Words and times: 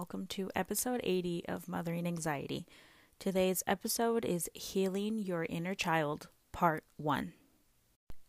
welcome 0.00 0.24
to 0.24 0.50
episode 0.56 0.98
80 1.04 1.44
of 1.46 1.68
Mothering 1.68 2.06
Anxiety. 2.06 2.64
Today's 3.18 3.62
episode 3.66 4.24
is 4.24 4.48
Healing 4.54 5.18
Your 5.18 5.44
Inner 5.44 5.74
Child, 5.74 6.28
Part 6.52 6.84
1. 6.96 7.34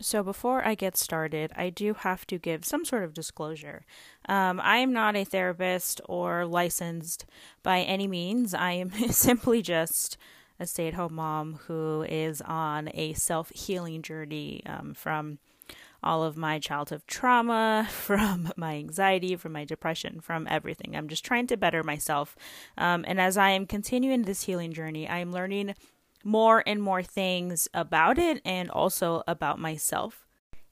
So, 0.02 0.22
before 0.22 0.68
I 0.68 0.76
get 0.76 0.98
started, 0.98 1.54
I 1.56 1.70
do 1.70 1.94
have 1.94 2.28
to 2.28 2.38
give 2.38 2.66
some 2.66 2.84
sort 2.84 3.06
of 3.06 3.14
disclosure. 3.14 3.86
Um, 4.28 4.60
I 4.60 4.80
am 4.80 4.92
not 4.92 5.16
a 5.16 5.24
therapist 5.24 6.02
or 6.10 6.46
licensed 6.46 7.26
by 7.64 7.80
any 7.80 8.06
means. 8.06 8.54
I 8.54 8.74
am 8.74 8.92
simply 9.10 9.62
just 9.62 10.18
a 10.60 10.68
stay 10.68 10.90
at 10.90 10.96
home 10.96 11.14
mom 11.14 11.62
who 11.68 12.06
is 12.10 12.42
on 12.42 12.90
a 12.94 13.14
self 13.14 13.50
healing 13.52 14.02
journey 14.02 14.62
um, 14.66 14.94
from 14.94 15.40
all 16.04 16.24
of 16.24 16.38
my 16.38 16.60
childhood 16.60 17.02
trauma, 17.08 17.88
from 17.92 18.52
my 18.56 18.76
anxiety, 18.76 19.36
from 19.36 19.54
my 19.54 19.66
depression, 19.66 20.20
from 20.22 20.48
everything. 20.50 20.96
I'm 20.96 21.08
just 21.08 21.26
trying 21.26 21.48
to 21.48 21.58
better 21.58 21.84
myself. 21.84 22.36
Um, 22.78 23.06
and 23.08 23.20
as 23.20 23.38
I 23.38 23.52
am 23.52 23.66
continuing 23.66 24.24
this 24.24 24.44
healing 24.44 24.74
journey, 24.74 25.08
I 25.08 25.20
am 25.20 25.32
learning 25.32 25.76
more 26.24 26.64
and 26.66 26.82
more 26.82 27.04
things 27.04 27.68
about 27.74 28.18
it 28.18 28.42
and 28.46 28.70
also 28.70 29.24
about 29.28 29.60
myself. 29.60 30.28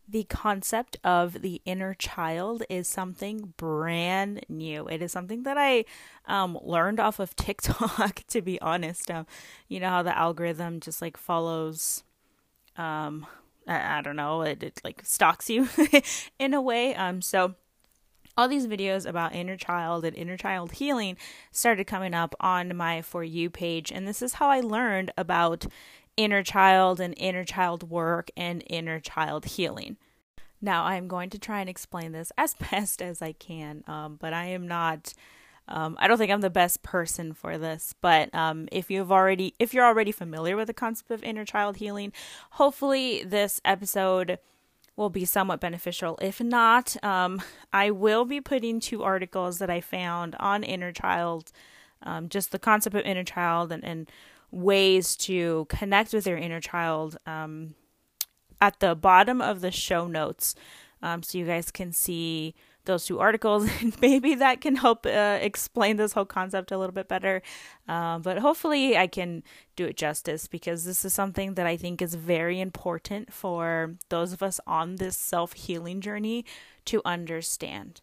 The 0.07 0.23
concept 0.23 0.97
of 1.03 1.43
the 1.43 1.61
inner 1.65 1.93
child 1.93 2.63
is 2.67 2.87
something 2.87 3.53
brand 3.57 4.43
new. 4.49 4.87
It 4.87 5.03
is 5.03 5.11
something 5.11 5.43
that 5.43 5.55
I 5.55 5.85
um, 6.25 6.57
learned 6.63 6.99
off 6.99 7.19
of 7.19 7.35
TikTok, 7.35 8.23
to 8.27 8.41
be 8.41 8.59
honest. 8.59 9.11
Um, 9.11 9.27
you 9.67 9.79
know 9.79 9.89
how 9.89 10.01
the 10.01 10.17
algorithm 10.17 10.79
just 10.79 10.99
like 10.99 11.15
follows 11.15 12.03
um, 12.75 13.27
I, 13.69 13.99
I 13.99 14.01
don't 14.01 14.15
know, 14.15 14.41
it, 14.41 14.63
it 14.63 14.81
like 14.83 15.01
stalks 15.05 15.49
you 15.49 15.69
in 16.39 16.53
a 16.53 16.61
way. 16.61 16.95
Um, 16.95 17.21
so 17.21 17.55
all 18.35 18.47
these 18.47 18.67
videos 18.67 19.05
about 19.05 19.35
inner 19.35 19.57
child 19.57 20.05
and 20.05 20.15
inner 20.15 20.37
child 20.37 20.73
healing 20.73 21.17
started 21.51 21.85
coming 21.87 22.13
up 22.13 22.35
on 22.39 22.75
my 22.75 23.01
For 23.01 23.23
You 23.23 23.49
page. 23.49 23.91
And 23.91 24.07
this 24.07 24.21
is 24.21 24.35
how 24.35 24.49
I 24.49 24.61
learned 24.61 25.11
about 25.17 25.65
inner 26.17 26.41
child 26.41 26.99
and 26.99 27.13
inner 27.17 27.43
child 27.43 27.89
work 27.89 28.31
and 28.35 28.63
inner 28.67 28.99
child 28.99 29.45
healing. 29.45 29.97
Now, 30.61 30.85
I'm 30.85 31.07
going 31.07 31.29
to 31.31 31.39
try 31.39 31.61
and 31.61 31.69
explain 31.69 32.11
this 32.11 32.31
as 32.37 32.55
best 32.55 33.01
as 33.01 33.21
I 33.21 33.33
can, 33.33 33.83
um, 33.87 34.17
but 34.19 34.33
I 34.33 34.45
am 34.45 34.67
not 34.67 35.13
um, 35.69 35.95
I 35.99 36.07
don't 36.07 36.17
think 36.17 36.31
I'm 36.31 36.41
the 36.41 36.49
best 36.49 36.83
person 36.83 37.33
for 37.33 37.57
this, 37.57 37.95
but 38.01 38.33
um, 38.33 38.67
if 38.71 38.89
you've 38.91 39.11
already, 39.11 39.53
if 39.59 39.73
you're 39.73 39.85
already 39.85 40.11
familiar 40.11 40.57
with 40.57 40.67
the 40.67 40.73
concept 40.73 41.11
of 41.11 41.23
inner 41.23 41.45
child 41.45 41.77
healing, 41.77 42.11
hopefully 42.51 43.23
this 43.23 43.61
episode 43.63 44.39
will 44.95 45.09
be 45.09 45.25
somewhat 45.25 45.61
beneficial. 45.61 46.17
If 46.21 46.41
not, 46.41 47.01
um, 47.03 47.41
I 47.71 47.91
will 47.91 48.25
be 48.25 48.41
putting 48.41 48.79
two 48.79 49.03
articles 49.03 49.59
that 49.59 49.69
I 49.69 49.79
found 49.79 50.35
on 50.39 50.63
inner 50.63 50.91
child, 50.91 51.51
um, 52.03 52.27
just 52.27 52.51
the 52.51 52.59
concept 52.59 52.95
of 52.95 53.05
inner 53.05 53.23
child 53.23 53.71
and, 53.71 53.83
and 53.85 54.09
ways 54.51 55.15
to 55.15 55.67
connect 55.69 56.11
with 56.13 56.27
your 56.27 56.37
inner 56.37 56.59
child 56.59 57.17
um, 57.25 57.75
at 58.59 58.79
the 58.79 58.95
bottom 58.95 59.41
of 59.41 59.61
the 59.61 59.71
show 59.71 60.07
notes, 60.07 60.55
um, 61.01 61.23
so 61.23 61.37
you 61.37 61.45
guys 61.45 61.71
can 61.71 61.93
see 61.93 62.55
those 62.85 63.05
two 63.05 63.19
articles, 63.19 63.69
maybe 64.01 64.35
that 64.35 64.61
can 64.61 64.75
help 64.75 65.05
uh, 65.05 65.37
explain 65.41 65.97
this 65.97 66.13
whole 66.13 66.25
concept 66.25 66.71
a 66.71 66.77
little 66.77 66.93
bit 66.93 67.07
better. 67.07 67.41
Uh, 67.87 68.19
but 68.19 68.39
hopefully, 68.39 68.97
I 68.97 69.07
can 69.07 69.43
do 69.75 69.85
it 69.85 69.97
justice 69.97 70.47
because 70.47 70.85
this 70.85 71.05
is 71.05 71.13
something 71.13 71.53
that 71.55 71.65
I 71.65 71.77
think 71.77 72.01
is 72.01 72.15
very 72.15 72.59
important 72.59 73.33
for 73.33 73.95
those 74.09 74.33
of 74.33 74.41
us 74.41 74.59
on 74.65 74.95
this 74.95 75.17
self 75.17 75.53
healing 75.53 76.01
journey 76.01 76.45
to 76.85 77.01
understand. 77.05 78.01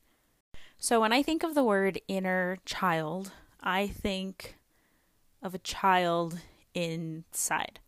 So, 0.78 1.00
when 1.00 1.12
I 1.12 1.22
think 1.22 1.43
of 1.43 1.54
the 1.54 1.64
word 1.64 2.00
inner 2.08 2.58
child, 2.64 3.32
I 3.60 3.87
think 3.87 4.56
of 5.43 5.54
a 5.54 5.58
child 5.58 6.41
inside. 6.75 7.81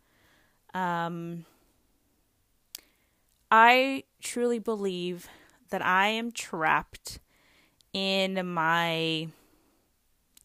Um, 0.73 1.45
I 3.51 4.03
truly 4.21 4.59
believe 4.59 5.27
that 5.69 5.85
I 5.85 6.07
am 6.07 6.31
trapped 6.31 7.19
in 7.93 8.45
my 8.47 9.27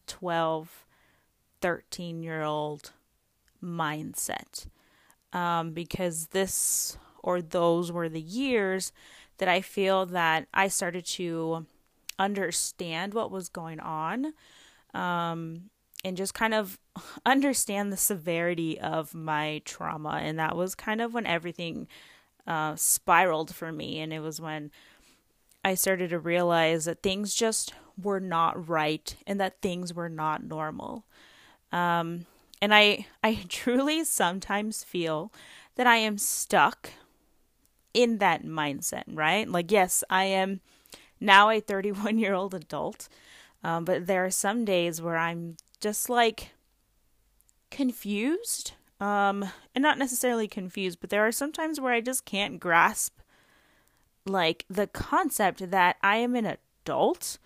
12, 0.07 0.85
13 1.61 2.23
year 2.23 2.43
old 2.43 2.91
mindset. 3.63 4.67
Um, 5.33 5.71
because 5.71 6.27
this 6.27 6.97
or 7.21 7.41
those 7.41 7.91
were 7.91 8.07
the 8.07 8.21
years 8.21 8.93
that 9.37 9.49
I 9.49 9.61
feel 9.61 10.05
that 10.05 10.47
I 10.53 10.69
started 10.69 11.05
to 11.07 11.65
understand 12.17 13.13
what 13.13 13.31
was 13.31 13.49
going 13.49 13.79
on 13.79 14.33
um, 14.93 15.69
and 16.03 16.15
just 16.15 16.33
kind 16.33 16.53
of 16.53 16.79
understand 17.25 17.91
the 17.91 17.97
severity 17.97 18.79
of 18.79 19.13
my 19.13 19.61
trauma. 19.65 20.19
And 20.21 20.39
that 20.39 20.55
was 20.55 20.75
kind 20.75 21.01
of 21.01 21.13
when 21.13 21.25
everything 21.25 21.87
uh, 22.47 22.75
spiraled 22.75 23.53
for 23.53 23.71
me. 23.71 23.99
And 23.99 24.13
it 24.13 24.19
was 24.19 24.39
when 24.39 24.71
I 25.65 25.73
started 25.73 26.11
to 26.11 26.19
realize 26.19 26.85
that 26.85 27.01
things 27.01 27.33
just 27.33 27.73
were 27.99 28.19
not 28.19 28.69
right 28.69 29.15
and 29.25 29.41
that 29.41 29.63
things 29.63 29.95
were 29.95 30.09
not 30.09 30.43
normal. 30.43 31.05
Um, 31.71 32.27
and 32.61 32.71
I, 32.71 33.07
I 33.23 33.39
truly 33.49 34.03
sometimes 34.03 34.83
feel 34.83 35.33
that 35.73 35.87
I 35.87 35.97
am 35.97 36.19
stuck 36.19 36.91
in 37.95 38.19
that 38.19 38.45
mindset, 38.45 39.05
right? 39.07 39.49
Like, 39.49 39.71
yes, 39.71 40.03
I 40.07 40.25
am 40.25 40.61
now 41.19 41.49
a 41.49 41.59
31 41.61 42.19
year 42.19 42.35
old 42.35 42.53
adult, 42.53 43.09
um, 43.63 43.85
but 43.85 44.05
there 44.05 44.23
are 44.23 44.31
some 44.31 44.65
days 44.65 45.01
where 45.01 45.17
I'm 45.17 45.57
just 45.81 46.11
like 46.11 46.51
confused. 47.71 48.73
Um, 49.01 49.49
and 49.73 49.81
not 49.81 49.97
necessarily 49.97 50.47
confused, 50.47 50.99
but 51.01 51.09
there 51.09 51.25
are 51.25 51.31
some 51.31 51.51
times 51.51 51.81
where 51.81 51.91
I 51.91 52.01
just 52.01 52.23
can't 52.23 52.59
grasp 52.59 53.17
like 54.25 54.65
the 54.69 54.87
concept 54.87 55.71
that 55.71 55.97
I 56.01 56.17
am 56.17 56.35
an 56.35 56.57
adult, 56.85 57.37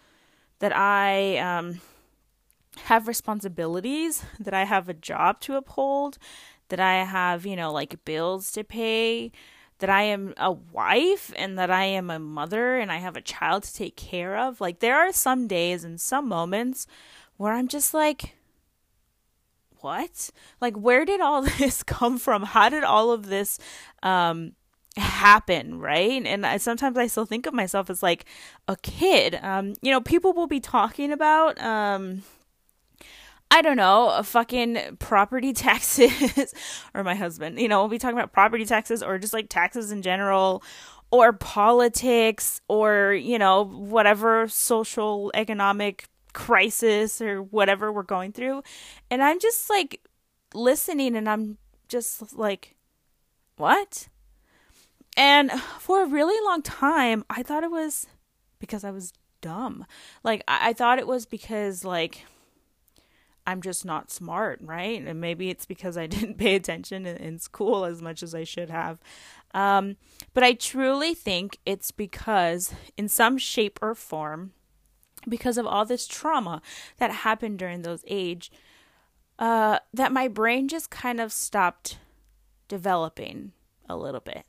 that 0.60 0.76
I 0.76 1.38
um, 1.38 1.82
have 2.84 3.08
responsibilities, 3.08 4.24
that 4.40 4.54
I 4.54 4.64
have 4.64 4.90
a 4.90 4.94
job 4.94 5.40
to 5.42 5.56
uphold, 5.56 6.18
that 6.70 6.80
I 6.80 7.04
have, 7.04 7.46
you 7.46 7.56
know, 7.56 7.72
like 7.72 8.06
bills 8.06 8.52
to 8.54 8.64
pay, 8.64 9.32
that 9.80 9.90
I 9.90 10.04
am 10.04 10.34
a 10.38 10.52
wife 10.52 11.34
and 11.36 11.58
that 11.58 11.72
I 11.72 11.86
am 11.86 12.10
a 12.10 12.20
mother 12.20 12.78
and 12.78 12.92
I 12.92 12.98
have 12.98 13.16
a 13.16 13.22
child 13.22 13.64
to 13.64 13.74
take 13.74 13.96
care 13.96 14.38
of. 14.38 14.62
Like, 14.62 14.80
there 14.80 14.98
are 14.98 15.12
some 15.12 15.48
days 15.48 15.84
and 15.84 16.00
some 16.00 16.28
moments 16.28 16.86
where 17.38 17.54
I'm 17.54 17.68
just 17.68 17.94
like, 17.94 18.36
what? 19.82 20.30
Like, 20.60 20.76
where 20.76 21.06
did 21.06 21.22
all 21.22 21.42
this 21.60 21.84
come 21.84 22.18
from? 22.18 22.44
How 22.44 22.70
did 22.70 22.84
all 22.84 23.12
of 23.12 23.28
this 23.28 23.60
um, 24.04 24.54
happen, 25.00 25.80
right? 25.80 26.26
And 26.26 26.46
I, 26.46 26.58
sometimes 26.58 26.98
I 26.98 27.08
still 27.08 27.26
think 27.26 27.46
of 27.46 27.54
myself 27.54 27.90
as 27.90 28.04
like 28.04 28.26
a 28.68 28.76
kid. 28.76 29.40
Um, 29.42 29.74
you 29.82 29.92
know, 29.92 30.02
people 30.02 30.34
will 30.34 30.48
be 30.48 30.60
talking 30.60 31.12
about 31.12 31.60
um 31.62 32.24
I 33.52 33.64
don't 33.64 33.78
know, 33.78 34.10
a 34.10 34.24
fucking 34.24 34.98
property 35.00 35.54
taxes 35.54 36.54
or 36.94 37.04
my 37.04 37.16
husband, 37.16 37.60
you 37.60 37.68
know, 37.68 37.80
we'll 37.80 37.90
be 37.90 37.98
talking 37.98 38.18
about 38.18 38.32
property 38.32 38.66
taxes 38.66 39.02
or 39.02 39.18
just 39.18 39.34
like 39.34 39.50
taxes 39.50 39.92
in 39.92 40.02
general 40.02 40.64
or 41.12 41.34
politics 41.34 42.62
or, 42.68 43.14
you 43.14 43.40
know, 43.40 43.66
whatever 43.66 44.48
social 44.48 45.32
economic 45.34 46.08
crisis 46.34 47.22
or 47.22 47.42
whatever 47.42 47.92
we're 47.92 48.04
going 48.04 48.32
through. 48.32 48.62
And 49.10 49.24
I'm 49.24 49.40
just 49.40 49.70
like 49.70 50.02
listening 50.54 51.16
and 51.16 51.28
I'm 51.28 51.58
just 51.88 52.38
like 52.38 52.76
what? 53.58 54.08
And 55.20 55.52
for 55.80 56.02
a 56.02 56.08
really 56.08 56.42
long 56.46 56.62
time, 56.62 57.26
I 57.30 57.44
thought 57.44 57.66
it 57.66 57.72
was 57.72 58.08
because 58.58 58.86
I 58.86 58.92
was 58.92 59.12
dumb. 59.42 59.86
Like, 60.24 60.46
I, 60.48 60.70
I 60.70 60.74
thought 60.74 60.98
it 60.98 61.08
was 61.08 61.26
because, 61.26 61.84
like, 61.84 62.24
I'm 63.46 63.62
just 63.62 63.84
not 63.84 64.12
smart, 64.12 64.62
right? 64.64 65.06
And 65.06 65.20
maybe 65.20 65.50
it's 65.50 65.66
because 65.66 65.98
I 65.98 66.08
didn't 66.08 66.38
pay 66.38 66.56
attention 66.56 67.06
in, 67.06 67.18
in 67.18 67.38
school 67.38 67.84
as 67.84 68.02
much 68.02 68.24
as 68.24 68.34
I 68.34 68.46
should 68.46 68.70
have. 68.70 68.98
Um, 69.54 69.98
but 70.34 70.46
I 70.46 70.54
truly 70.54 71.14
think 71.14 71.58
it's 71.66 71.92
because, 71.92 72.74
in 72.96 73.10
some 73.10 73.38
shape 73.38 73.78
or 73.82 73.96
form, 73.96 74.54
because 75.28 75.58
of 75.58 75.68
all 75.68 75.84
this 75.84 76.08
trauma 76.08 76.62
that 76.96 77.12
happened 77.12 77.60
during 77.60 77.82
those 77.82 78.06
age, 78.08 78.54
uh, 79.38 79.80
that 79.94 80.14
my 80.14 80.30
brain 80.30 80.70
just 80.70 80.90
kind 80.90 81.20
of 81.20 81.34
stopped 81.34 81.98
developing 82.70 83.52
a 83.90 83.98
little 83.98 84.22
bit. 84.22 84.46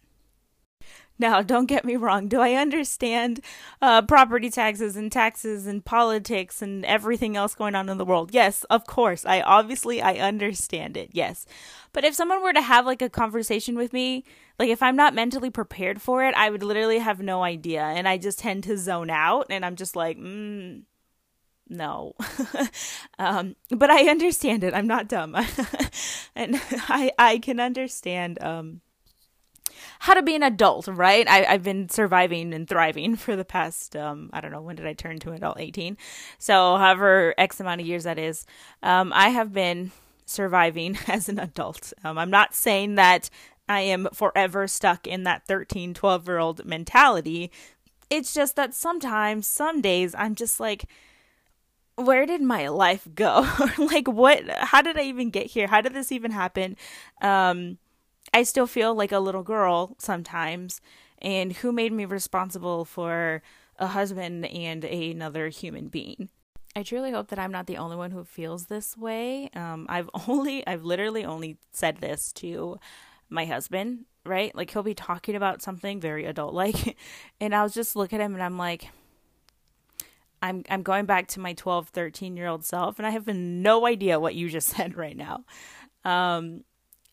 Now, 1.21 1.43
don't 1.53 1.67
get 1.67 1.85
me 1.85 1.95
wrong. 1.97 2.27
Do 2.27 2.41
I 2.41 2.55
understand 2.55 3.41
uh, 3.81 4.03
property 4.03 4.51
taxes 4.51 4.97
and 4.97 5.13
taxes 5.13 5.67
and 5.67 5.85
politics 5.85 6.63
and 6.63 6.85
everything 6.85 7.37
else 7.37 7.55
going 7.55 7.77
on 7.77 7.89
in 7.89 7.99
the 7.99 8.05
world? 8.05 8.31
Yes, 8.33 8.65
of 8.65 8.87
course. 8.87 9.25
I 9.25 9.43
obviously 9.43 10.03
I 10.03 10.15
understand 10.15 10.97
it. 10.97 11.11
Yes, 11.13 11.47
but 11.93 12.05
if 12.05 12.15
someone 12.15 12.43
were 12.43 12.53
to 12.53 12.63
have 12.63 12.87
like 12.87 13.03
a 13.03 13.11
conversation 13.11 13.77
with 13.77 13.93
me, 13.93 14.25
like 14.59 14.71
if 14.71 14.83
I'm 14.83 14.97
not 14.97 15.15
mentally 15.15 15.51
prepared 15.51 16.03
for 16.03 16.25
it, 16.25 16.35
I 16.35 16.51
would 16.51 16.63
literally 16.63 16.99
have 16.99 17.21
no 17.21 17.45
idea, 17.45 17.83
and 17.83 18.09
I 18.09 18.19
just 18.19 18.39
tend 18.41 18.65
to 18.65 18.77
zone 18.77 19.11
out, 19.11 19.47
and 19.51 19.65
I'm 19.65 19.77
just 19.77 19.95
like, 19.95 20.19
mm, 20.19 20.83
no. 21.69 22.15
um, 23.19 23.55
but 23.71 23.91
I 23.91 24.09
understand 24.09 24.65
it. 24.65 24.75
I'm 24.75 24.87
not 24.87 25.09
dumb. 25.09 25.37
and 26.35 26.61
I 26.89 27.13
I 27.19 27.39
can 27.39 27.61
understand 27.61 28.43
um 28.43 28.81
how 30.11 30.15
to 30.15 30.23
be 30.23 30.35
an 30.35 30.43
adult, 30.43 30.89
right? 30.89 31.29
I, 31.29 31.45
I've 31.45 31.63
been 31.63 31.89
surviving 31.89 32.53
and 32.53 32.69
thriving 32.69 33.15
for 33.25 33.37
the 33.37 33.45
past, 33.45 33.95
um, 33.95 34.29
I 34.33 34.41
don't 34.41 34.51
know, 34.51 34.61
when 34.61 34.75
did 34.75 34.85
I 34.85 34.93
turn 34.93 35.21
to 35.21 35.29
an 35.29 35.37
adult? 35.37 35.61
18. 35.61 35.97
So, 36.37 36.77
however, 36.79 37.33
X 37.39 37.61
amount 37.61 37.81
of 37.81 37.87
years 37.87 38.03
that 38.03 38.19
is, 38.19 38.45
um, 38.83 39.13
I 39.15 39.29
have 39.29 39.53
been 39.53 39.93
surviving 40.27 40.99
as 41.07 41.29
an 41.29 41.39
adult. 41.39 41.93
Um, 42.03 42.19
I'm 42.19 42.31
not 42.31 42.57
saying 42.57 42.97
that 42.97 43.31
I 43.69 43.83
am 43.83 44.09
forever 44.13 44.67
stuck 44.67 45.07
in 45.07 45.23
that 45.23 45.47
13, 45.47 45.95
12 45.95 46.27
year 46.27 46.39
old 46.39 46.65
mentality. 46.65 47.53
It's 48.11 48.35
just 48.35 48.57
that 48.57 48.75
sometimes, 48.75 49.47
some 49.47 49.81
days, 49.81 50.17
I'm 50.19 50.35
just 50.35 50.59
like, 50.59 50.87
where 51.95 52.27
did 52.27 52.43
my 52.43 52.67
life 52.67 53.07
go? 53.15 53.49
like, 53.79 54.09
what, 54.09 54.43
how 54.51 54.83
did 54.83 54.99
I 54.99 55.03
even 55.03 55.31
get 55.31 55.47
here? 55.47 55.69
How 55.69 55.81
did 55.81 55.95
this 55.95 56.11
even 56.11 56.33
happen? 56.33 56.77
Um, 57.23 57.79
I 58.33 58.43
still 58.45 58.67
feel 58.67 58.95
like 58.95 59.13
a 59.13 59.19
little 59.19 59.43
girl 59.43 59.97
sometimes. 59.99 60.81
And 61.19 61.53
who 61.53 61.73
made 61.73 61.93
me 61.93 62.05
responsible 62.05 62.85
for 62.85 63.43
a 63.79 63.89
husband 63.89 64.47
and 64.47 64.85
another 64.85 65.49
human 65.49 65.89
being? 65.89 66.29
I 66.77 66.83
truly 66.83 67.11
hope 67.11 67.29
that 67.29 67.39
I'm 67.39 67.51
not 67.51 67.67
the 67.67 67.79
only 67.79 67.97
one 67.97 68.13
who 68.13 68.25
feels 68.25 68.67
this 68.67 68.97
way. 68.97 69.51
Um, 69.55 69.87
I've 69.89 70.09
only, 70.29 70.67
I've 70.67 70.85
literally 70.85 71.25
only 71.25 71.59
said 71.73 71.99
this 71.99 72.33
to 72.35 72.79
my 73.29 73.45
husband, 73.45 74.07
right? 74.25 74.55
Like 74.55 74.71
he'll 74.71 74.83
be 74.83 74.95
talking 74.95 75.35
about 75.35 75.63
something 75.63 76.01
very 76.01 76.25
adult 76.25 76.55
like, 76.55 76.97
and 77.41 77.55
I'll 77.55 77.69
just 77.69 77.97
look 77.97 78.13
at 78.13 78.21
him 78.21 78.35
and 78.35 78.43
I'm 78.43 78.57
like, 78.57 78.89
I'm 80.43 80.65
I'm 80.71 80.83
going 80.83 81.05
back 81.05 81.29
to 81.29 81.41
my 81.41 81.53
12, 81.53 81.91
13 81.91 82.37
year 82.37 82.47
old 82.47 82.65
self, 82.65 82.99
and 82.99 83.07
I 83.07 83.11
have 83.11 83.27
no 83.27 83.87
idea 83.87 84.19
what 84.19 84.35
you 84.35 84.49
just 84.49 84.69
said 84.77 84.97
right 84.97 85.17
now. 85.17 85.45
Um, 86.05 86.65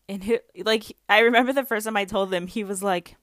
and 0.08 0.24
he, 0.24 0.38
like 0.64 0.96
I 1.08 1.20
remember 1.20 1.52
the 1.52 1.64
first 1.64 1.84
time 1.86 1.96
I 1.96 2.04
told 2.04 2.32
him, 2.32 2.46
he 2.46 2.64
was 2.64 2.82
like, 2.82 3.16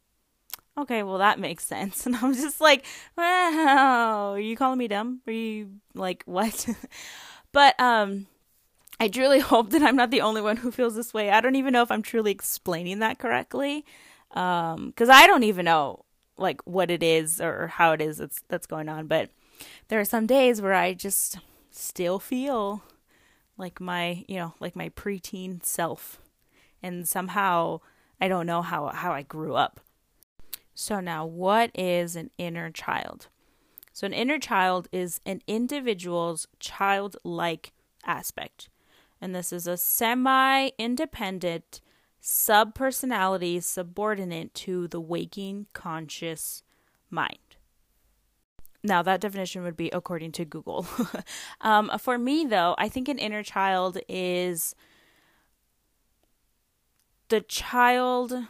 "Okay, 0.77 1.03
well 1.03 1.17
that 1.17 1.39
makes 1.39 1.65
sense." 1.65 2.05
And 2.05 2.15
I 2.15 2.27
was 2.27 2.37
just 2.37 2.61
like, 2.61 2.85
"Wow, 3.17 4.33
are 4.33 4.39
you 4.39 4.55
calling 4.55 4.77
me 4.77 4.87
dumb? 4.87 5.21
Are 5.27 5.33
you 5.33 5.71
like 5.93 6.23
what?" 6.25 6.67
but 7.51 7.79
um 7.79 8.27
I 8.99 9.07
truly 9.07 9.39
hope 9.51 9.71
that 9.71 9.83
I'm 9.83 9.95
not 9.95 10.11
the 10.11 10.21
only 10.21 10.41
one 10.41 10.57
who 10.57 10.71
feels 10.71 10.95
this 10.95 11.13
way. 11.13 11.29
I 11.31 11.41
don't 11.41 11.55
even 11.55 11.73
know 11.73 11.81
if 11.83 11.91
I'm 11.91 12.03
truly 12.03 12.31
explaining 12.31 12.99
that 12.99 13.19
correctly. 13.19 13.85
Um 14.31 14.93
cuz 14.95 15.09
I 15.09 15.27
don't 15.27 15.43
even 15.43 15.65
know 15.65 16.05
like 16.37 16.61
what 16.65 16.91
it 16.91 17.01
is 17.01 17.39
or 17.41 17.67
how 17.67 17.93
it 17.93 18.01
is 18.01 18.17
that's 18.17 18.41
that's 18.49 18.67
going 18.67 18.89
on, 18.89 19.07
but 19.07 19.29
there 19.87 19.99
are 19.99 20.05
some 20.05 20.27
days 20.27 20.61
where 20.61 20.73
I 20.73 20.93
just 20.93 21.37
still 21.71 22.19
feel 22.19 22.83
like 23.57 23.79
my, 23.79 24.25
you 24.27 24.37
know, 24.37 24.53
like 24.59 24.75
my 24.75 24.89
preteen 24.89 25.63
self 25.63 26.19
and 26.85 27.07
somehow 27.07 27.79
I 28.21 28.27
don't 28.27 28.45
know 28.45 28.61
how 28.61 28.87
how 28.87 29.11
I 29.11 29.23
grew 29.23 29.55
up. 29.55 29.81
So 30.73 30.99
now 30.99 31.25
what 31.25 31.71
is 31.73 32.15
an 32.15 32.29
inner 32.37 32.69
child? 32.69 33.27
So 33.91 34.05
an 34.05 34.13
inner 34.13 34.39
child 34.39 34.87
is 34.91 35.19
an 35.25 35.41
individual's 35.47 36.47
childlike 36.59 37.71
aspect. 38.05 38.69
And 39.21 39.33
this 39.33 39.53
is 39.53 39.67
a 39.67 39.77
semi-independent 39.77 41.81
subpersonality 42.21 43.63
subordinate 43.63 44.53
to 44.53 44.89
the 44.89 44.99
waking 44.99 45.67
conscious 45.73 46.61
mind. 47.09 47.39
Now, 48.83 49.01
that 49.01 49.21
definition 49.21 49.63
would 49.63 49.77
be 49.77 49.89
according 49.89 50.33
to 50.33 50.45
Google. 50.45 50.85
um, 51.61 51.89
for 51.97 52.19
me, 52.19 52.45
though, 52.45 52.75
I 52.77 52.89
think 52.89 53.07
an 53.07 53.17
inner 53.17 53.41
child 53.41 53.97
is 54.07 54.75
the 57.29 57.41
child 57.41 58.47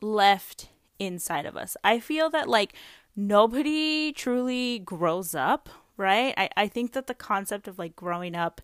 left 0.00 0.68
inside 0.98 1.46
of 1.46 1.56
us. 1.56 1.76
I 1.82 2.00
feel 2.00 2.30
that 2.30 2.48
like 2.48 2.74
nobody 3.14 4.12
truly 4.12 4.78
grows 4.78 5.34
up, 5.34 5.68
right? 5.96 6.34
I, 6.36 6.50
I 6.56 6.68
think 6.68 6.92
that 6.92 7.06
the 7.06 7.14
concept 7.14 7.68
of 7.68 7.78
like 7.78 7.96
growing 7.96 8.34
up 8.34 8.60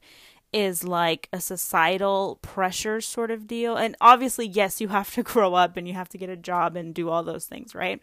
is 0.53 0.85
like 0.85 1.29
a 1.33 1.41
societal 1.41 2.39
pressure 2.43 3.01
sort 3.01 3.31
of 3.31 3.47
deal. 3.47 3.77
And 3.77 3.97
obviously, 4.01 4.47
yes, 4.47 4.81
you 4.81 4.89
have 4.89 5.13
to 5.15 5.23
grow 5.23 5.55
up 5.55 5.77
and 5.77 5.89
you 5.89 5.95
have 5.95 6.11
to 6.11 6.19
get 6.19 6.29
a 6.29 6.37
job 6.37 6.77
and 6.77 6.95
do 6.95 7.09
all 7.09 7.23
those 7.23 7.47
things, 7.47 7.75
right? 7.75 8.03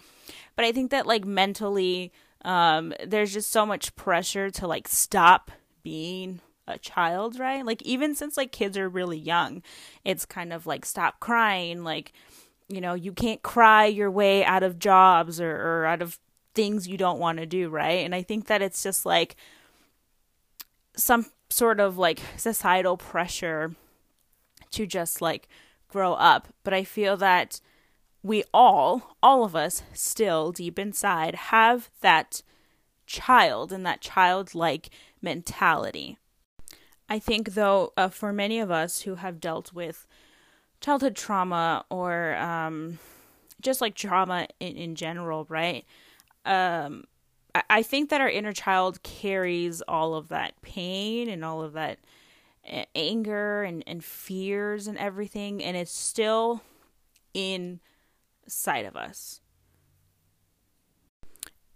But 0.56 0.66
I 0.66 0.72
think 0.72 0.92
that 0.92 1.06
like 1.06 1.26
mentally, 1.26 2.12
um, 2.44 2.94
there's 3.06 3.34
just 3.34 3.52
so 3.52 3.66
much 3.66 3.96
pressure 3.96 4.50
to 4.52 4.68
like 4.68 4.88
stop 4.88 5.52
being 5.84 6.42
a 6.69 6.77
child, 6.77 7.39
right? 7.39 7.66
Like 7.66 7.81
even 7.81 8.16
since 8.16 8.38
like 8.38 8.51
kids 8.51 8.77
are 8.77 8.88
really 8.88 9.18
young, 9.18 9.62
it's 10.06 10.25
kind 10.25 10.54
of 10.54 10.66
like 10.66 10.86
stop 10.86 11.19
crying, 11.19 11.83
like 11.83 12.13
you 12.69 12.80
know, 12.80 12.94
you 12.94 13.12
can't 13.12 13.42
cry 13.42 13.86
your 13.86 14.12
way 14.12 14.45
out 14.45 14.62
of 14.62 14.77
jobs 14.77 15.42
or, 15.42 15.51
or 15.51 15.86
out 15.86 16.01
of 16.01 16.19
things 16.54 16.88
you 16.88 16.98
don't 16.98 17.19
want 17.19 17.39
to 17.39 17.45
do, 17.45 17.68
right? 17.68 18.06
And 18.06 18.13
I 18.13 18.21
think 18.21 18.45
that 18.45 18.62
it's 18.62 18.83
just 18.83 19.06
like 19.06 19.36
some 20.95 21.25
sort 21.50 21.80
of 21.80 21.98
like 21.98 22.21
societal 22.38 22.95
pressure 22.95 23.75
to 24.71 24.86
just 24.86 25.21
like 25.21 25.48
grow 25.88 26.13
up. 26.13 26.50
But 26.63 26.74
I 26.74 26.83
feel 26.83 27.18
that 27.18 27.60
we 28.21 28.44
all, 28.54 29.16
all 29.24 29.44
of 29.44 29.56
us, 29.56 29.81
still 29.94 30.51
deep 30.51 30.77
inside 30.77 31.36
have 31.36 31.89
that 32.01 32.44
child 33.07 33.71
and 33.71 33.86
that 33.86 34.01
childlike 34.01 34.89
mentality. 35.21 36.18
I 37.10 37.18
think, 37.20 37.56
though, 37.56 37.92
uh, 37.98 38.10
for 38.10 38.32
many 38.32 38.60
of 38.60 38.70
us 38.70 39.02
who 39.02 39.16
have 39.16 39.42
dealt 39.42 39.74
with 39.74 40.08
childhood 40.80 41.16
trauma 41.16 41.84
or 41.90 42.36
um, 42.36 43.00
just 43.62 43.82
like 43.82 43.96
trauma 43.96 44.48
in, 44.60 44.78
in 44.78 44.96
general, 44.96 45.46
right? 45.50 45.86
Um, 46.46 47.06
I, 47.56 47.64
I 47.70 47.84
think 47.84 48.10
that 48.12 48.22
our 48.22 48.30
inner 48.30 48.54
child 48.54 49.02
carries 49.02 49.82
all 49.82 50.14
of 50.14 50.30
that 50.30 50.62
pain 50.62 51.28
and 51.28 51.44
all 51.44 51.64
of 51.64 51.74
that 51.74 52.00
anger 52.94 53.64
and, 53.64 53.84
and 53.88 54.04
fears 54.04 54.86
and 54.86 54.98
everything, 54.98 55.64
and 55.64 55.76
it's 55.76 55.92
still 55.92 56.62
inside 57.33 58.86
of 58.86 58.95
us. 58.95 59.42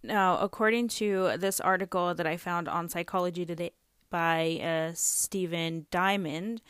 Now, 0.03 0.38
according 0.38 0.89
to 0.89 1.38
this 1.38 1.60
article 1.60 2.13
that 2.13 2.27
I 2.27 2.38
found 2.38 2.67
on 2.67 2.89
Psychology 2.89 3.46
Today, 3.46 3.72
by 4.13 4.60
uh, 4.63 4.91
Stephen 4.93 5.88
Diamond. 5.89 6.62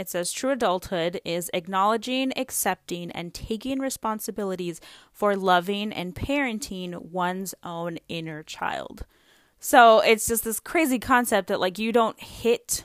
It 0.00 0.08
says 0.08 0.32
true 0.32 0.50
adulthood 0.50 1.20
is 1.24 1.48
acknowledging, 1.54 2.32
accepting, 2.36 3.12
and 3.12 3.32
taking 3.32 3.78
responsibilities 3.78 4.80
for 5.12 5.36
loving 5.36 5.92
and 5.92 6.12
parenting 6.12 7.00
one's 7.10 7.54
own 7.62 7.98
inner 8.08 8.42
child. 8.42 9.06
So 9.60 10.00
it's 10.00 10.26
just 10.26 10.42
this 10.42 10.58
crazy 10.58 10.98
concept 10.98 11.46
that, 11.48 11.60
like, 11.60 11.78
you 11.78 11.92
don't 11.92 12.20
hit 12.20 12.84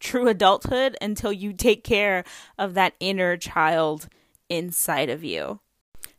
true 0.00 0.26
adulthood 0.28 0.96
until 1.02 1.32
you 1.32 1.52
take 1.52 1.84
care 1.84 2.24
of 2.58 2.72
that 2.74 2.94
inner 2.98 3.36
child 3.36 4.08
inside 4.48 5.10
of 5.10 5.22
you. 5.22 5.60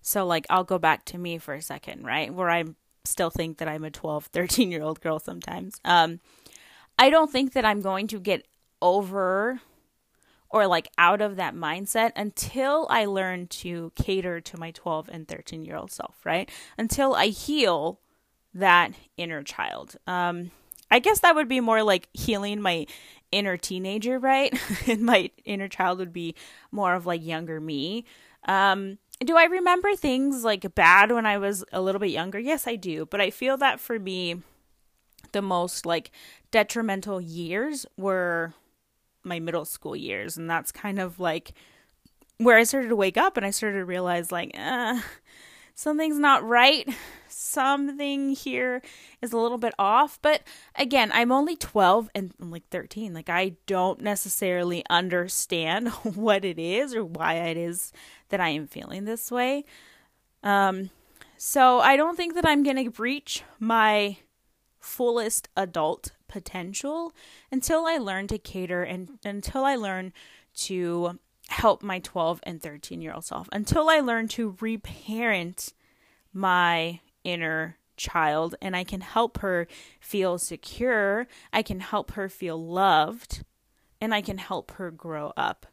So, 0.02 0.28
like, 0.28 0.46
I'll 0.52 0.64
go 0.64 0.78
back 0.78 1.06
to 1.06 1.18
me 1.18 1.40
for 1.40 1.56
a 1.56 1.62
second, 1.62 2.06
right? 2.06 2.32
Where 2.32 2.52
I 2.52 2.66
still 3.04 3.32
think 3.32 3.58
that 3.58 3.68
I'm 3.68 3.84
a 3.84 3.90
12, 3.90 4.26
13 4.26 4.72
year 4.72 4.84
old 4.84 5.02
girl 5.02 5.18
sometimes. 5.18 5.82
Um, 5.84 6.20
I 6.98 7.10
don't 7.10 7.32
think 7.32 7.54
that 7.54 7.66
I'm 7.66 7.82
going 7.82 8.08
to 8.08 8.20
get 8.20 8.48
over 8.82 9.62
or 10.50 10.68
like 10.68 10.88
out 10.98 11.22
of 11.22 11.36
that 11.36 11.56
mindset 11.56 12.12
until 12.16 12.88
I 12.90 13.06
learn 13.06 13.48
to 13.48 13.92
cater 13.96 14.40
to 14.42 14.60
my 14.60 14.72
12 14.72 15.10
and 15.12 15.28
13 15.28 15.66
year 15.66 15.76
old 15.76 15.92
self, 15.92 16.26
right? 16.26 16.50
Until 16.78 17.14
I 17.14 17.28
heal 17.28 18.00
that 18.54 18.94
inner 19.18 19.44
child. 19.44 19.98
Um, 20.08 20.52
I 20.90 21.00
guess 21.00 21.20
that 21.20 21.36
would 21.36 21.50
be 21.50 21.60
more 21.60 21.84
like 21.84 22.08
healing 22.14 22.62
my 22.62 22.86
inner 23.32 23.58
teenager, 23.58 24.18
right? 24.18 24.58
and 24.88 25.02
my 25.02 25.30
inner 25.44 25.68
child 25.68 26.00
would 26.00 26.14
be 26.14 26.36
more 26.72 26.94
of 26.94 27.06
like 27.06 27.24
younger 27.26 27.60
me. 27.60 28.06
Um, 28.48 28.98
do 29.20 29.38
I 29.38 29.46
remember 29.46 29.96
things 29.96 30.44
like 30.44 30.74
bad 30.76 31.12
when 31.12 31.26
I 31.26 31.38
was 31.38 31.66
a 31.72 31.82
little 31.82 32.00
bit 32.00 32.12
younger? 32.12 32.40
Yes, 32.40 32.68
I 32.68 32.76
do. 32.76 33.06
But 33.06 33.22
I 33.22 33.30
feel 33.30 33.58
that 33.58 33.80
for 33.80 34.00
me, 34.00 34.42
the 35.36 35.42
most 35.42 35.86
like 35.86 36.12
detrimental 36.50 37.20
years 37.20 37.86
were 37.98 38.54
my 39.22 39.38
middle 39.38 39.66
school 39.66 39.98
years 39.98 40.38
and 40.38 40.50
that's 40.50 40.72
kind 40.72 40.98
of 40.98 41.20
like 41.20 41.52
where 42.38 42.58
I 42.58 42.64
started 42.64 42.88
to 42.88 42.96
wake 42.96 43.18
up 43.18 43.36
and 43.36 43.46
I 43.46 43.50
started 43.50 43.80
to 43.80 43.86
realize 43.86 44.32
like 44.32 44.52
uh, 44.58 45.02
something's 45.74 46.18
not 46.18 46.48
right. 46.48 46.88
Something 47.28 48.30
here 48.30 48.82
is 49.22 49.34
a 49.34 49.38
little 49.38 49.58
bit 49.58 49.74
off. 49.78 50.20
But 50.22 50.42
again 50.74 51.12
I'm 51.14 51.34
only 51.34 51.58
12 51.58 52.10
and 52.16 52.34
I'm 52.40 52.50
like 52.50 52.70
13 52.70 53.14
like 53.14 53.30
I 53.30 53.58
don't 53.66 54.00
necessarily 54.00 54.86
understand 54.90 55.90
what 56.16 56.46
it 56.46 56.58
is 56.58 56.96
or 56.96 57.04
why 57.04 57.34
it 57.34 57.58
is 57.58 57.92
that 58.30 58.40
I 58.40 58.50
am 58.50 58.68
feeling 58.68 59.04
this 59.04 59.30
way. 59.30 59.66
Um 60.44 60.92
so 61.36 61.80
I 61.80 61.98
don't 61.98 62.16
think 62.16 62.36
that 62.36 62.48
I'm 62.48 62.64
going 62.64 62.82
to 62.82 62.90
breach 62.90 63.44
my 63.60 64.16
fullest 64.86 65.50
adult 65.58 66.12
potential 66.28 67.14
until 67.52 67.86
I 67.86 67.98
learn 67.98 68.28
to 68.28 68.38
cater 68.38 68.84
and 68.84 69.20
until 69.26 69.66
I 69.66 69.76
learn 69.76 70.14
to 70.58 71.20
help 71.50 71.84
my 71.84 72.00
12 72.00 72.40
and 72.44 72.62
13 72.62 73.02
year 73.02 73.14
old 73.14 73.26
self, 73.26 73.50
until 73.52 73.90
I 73.90 74.00
learn 74.00 74.28
to 74.30 74.56
reparent 74.62 75.74
my 76.34 77.00
inner 77.24 77.78
child 77.98 78.56
and 78.62 78.76
I 78.76 78.84
can 78.84 79.02
help 79.02 79.40
her 79.40 79.68
feel 80.00 80.38
secure, 80.38 81.28
I 81.52 81.62
can 81.62 81.80
help 81.80 82.12
her 82.12 82.30
feel 82.30 82.64
loved, 82.64 83.44
and 84.00 84.14
I 84.14 84.22
can 84.22 84.38
help 84.38 84.72
her 84.72 84.92
grow 84.92 85.34
up. 85.36 85.66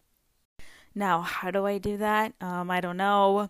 Now, 0.95 1.23
how 1.23 1.50
do 1.50 1.66
I 1.66 1.78
do 1.78 1.97
that? 1.99 2.35
Um, 2.40 2.71
I 2.71 2.81
don't 2.81 2.97
know. 2.97 3.49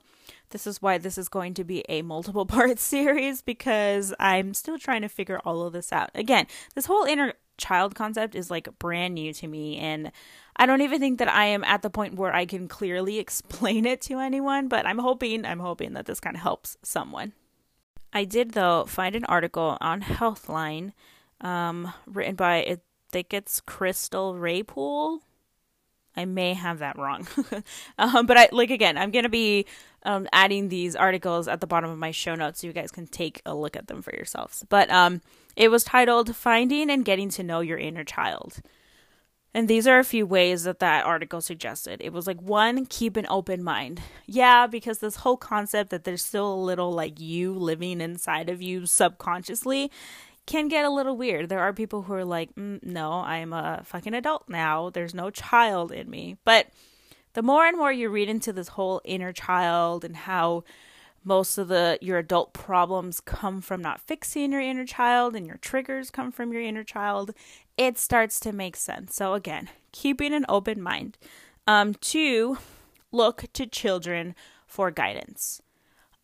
This 0.52 0.66
is 0.66 0.80
why 0.80 0.98
this 0.98 1.18
is 1.18 1.28
going 1.28 1.54
to 1.54 1.64
be 1.64 1.84
a 1.88 2.02
multiple 2.02 2.46
part 2.46 2.78
series 2.78 3.42
because 3.42 4.14
I'm 4.20 4.54
still 4.54 4.78
trying 4.78 5.02
to 5.02 5.08
figure 5.08 5.40
all 5.44 5.62
of 5.62 5.72
this 5.72 5.92
out. 5.92 6.10
Again, 6.14 6.46
this 6.74 6.86
whole 6.86 7.04
inner 7.04 7.34
child 7.58 7.94
concept 7.94 8.34
is 8.34 8.50
like 8.50 8.68
brand 8.78 9.14
new 9.14 9.32
to 9.32 9.46
me 9.46 9.78
and 9.78 10.10
I 10.56 10.66
don't 10.66 10.80
even 10.80 11.00
think 11.00 11.18
that 11.18 11.28
I 11.28 11.46
am 11.46 11.64
at 11.64 11.82
the 11.82 11.90
point 11.90 12.14
where 12.14 12.34
I 12.34 12.46
can 12.46 12.68
clearly 12.68 13.18
explain 13.18 13.86
it 13.86 14.00
to 14.02 14.18
anyone, 14.18 14.68
but 14.68 14.86
I'm 14.86 14.98
hoping 14.98 15.44
I'm 15.44 15.60
hoping 15.60 15.94
that 15.94 16.06
this 16.06 16.20
kind 16.20 16.36
of 16.36 16.42
helps 16.42 16.76
someone. 16.82 17.32
I 18.12 18.24
did 18.24 18.52
though 18.52 18.84
find 18.84 19.16
an 19.16 19.24
article 19.24 19.78
on 19.80 20.02
Healthline 20.02 20.92
um, 21.40 21.92
written 22.06 22.36
by 22.36 22.58
I 22.58 22.78
think 23.10 23.32
it's 23.32 23.60
Crystal 23.60 24.34
Raypole 24.34 25.20
I 26.16 26.24
may 26.24 26.54
have 26.54 26.80
that 26.80 26.98
wrong. 26.98 27.26
um, 27.98 28.26
but 28.26 28.36
I 28.36 28.48
like 28.52 28.70
again, 28.70 28.98
I'm 28.98 29.10
gonna 29.10 29.28
be 29.28 29.66
um, 30.04 30.28
adding 30.32 30.68
these 30.68 30.96
articles 30.96 31.48
at 31.48 31.60
the 31.60 31.66
bottom 31.66 31.90
of 31.90 31.98
my 31.98 32.10
show 32.10 32.34
notes 32.34 32.60
so 32.60 32.66
you 32.66 32.72
guys 32.72 32.90
can 32.90 33.06
take 33.06 33.40
a 33.46 33.54
look 33.54 33.76
at 33.76 33.86
them 33.86 34.02
for 34.02 34.14
yourselves. 34.14 34.64
But 34.68 34.90
um, 34.90 35.20
it 35.56 35.70
was 35.70 35.84
titled 35.84 36.34
"Finding 36.36 36.90
and 36.90 37.04
Getting 37.04 37.30
to 37.30 37.42
Know 37.42 37.60
Your 37.60 37.78
Inner 37.78 38.04
Child." 38.04 38.60
And 39.54 39.68
these 39.68 39.86
are 39.86 39.98
a 39.98 40.04
few 40.04 40.24
ways 40.24 40.64
that 40.64 40.78
that 40.78 41.04
article 41.04 41.42
suggested. 41.42 42.00
It 42.02 42.12
was 42.12 42.26
like 42.26 42.40
one, 42.40 42.86
keep 42.86 43.18
an 43.18 43.26
open 43.28 43.62
mind. 43.62 44.00
Yeah, 44.26 44.66
because 44.66 44.98
this 44.98 45.16
whole 45.16 45.36
concept 45.36 45.90
that 45.90 46.04
there's 46.04 46.24
still 46.24 46.54
a 46.54 46.56
little 46.56 46.90
like 46.90 47.20
you 47.20 47.52
living 47.52 48.00
inside 48.00 48.48
of 48.48 48.62
you 48.62 48.86
subconsciously 48.86 49.90
can 50.46 50.68
get 50.68 50.84
a 50.84 50.90
little 50.90 51.16
weird. 51.16 51.48
There 51.48 51.60
are 51.60 51.72
people 51.72 52.02
who 52.02 52.14
are 52.14 52.24
like, 52.24 52.54
mm, 52.54 52.82
no, 52.82 53.12
I'm 53.12 53.52
a 53.52 53.82
fucking 53.84 54.14
adult 54.14 54.48
now. 54.48 54.90
There's 54.90 55.14
no 55.14 55.30
child 55.30 55.92
in 55.92 56.10
me. 56.10 56.36
But 56.44 56.68
the 57.34 57.42
more 57.42 57.66
and 57.66 57.78
more 57.78 57.92
you 57.92 58.08
read 58.08 58.28
into 58.28 58.52
this 58.52 58.68
whole 58.68 59.00
inner 59.04 59.32
child 59.32 60.04
and 60.04 60.16
how 60.16 60.64
most 61.24 61.56
of 61.56 61.68
the 61.68 61.98
your 62.00 62.18
adult 62.18 62.52
problems 62.52 63.20
come 63.20 63.60
from 63.60 63.80
not 63.80 64.00
fixing 64.00 64.52
your 64.52 64.60
inner 64.60 64.84
child 64.84 65.36
and 65.36 65.46
your 65.46 65.58
triggers 65.58 66.10
come 66.10 66.32
from 66.32 66.52
your 66.52 66.62
inner 66.62 66.84
child, 66.84 67.32
it 67.76 67.98
starts 67.98 68.40
to 68.40 68.52
make 68.52 68.76
sense. 68.76 69.14
So 69.14 69.34
again, 69.34 69.68
keeping 69.92 70.34
an 70.34 70.44
open 70.48 70.82
mind. 70.82 71.18
Um, 71.66 71.94
two, 71.94 72.58
look 73.12 73.44
to 73.52 73.66
children 73.66 74.34
for 74.66 74.90
guidance. 74.90 75.62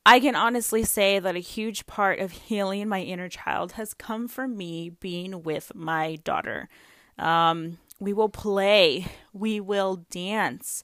I 0.08 0.20
can 0.20 0.34
honestly 0.34 0.84
say 0.84 1.18
that 1.18 1.36
a 1.36 1.40
huge 1.40 1.86
part 1.86 2.18
of 2.18 2.32
healing 2.32 2.88
my 2.88 3.02
inner 3.02 3.28
child 3.28 3.72
has 3.72 3.92
come 3.92 4.26
from 4.26 4.56
me 4.56 4.88
being 4.88 5.42
with 5.42 5.74
my 5.74 6.16
daughter. 6.24 6.70
Um, 7.18 7.76
we 8.00 8.14
will 8.14 8.30
play, 8.30 9.04
we 9.34 9.60
will 9.60 10.06
dance, 10.10 10.82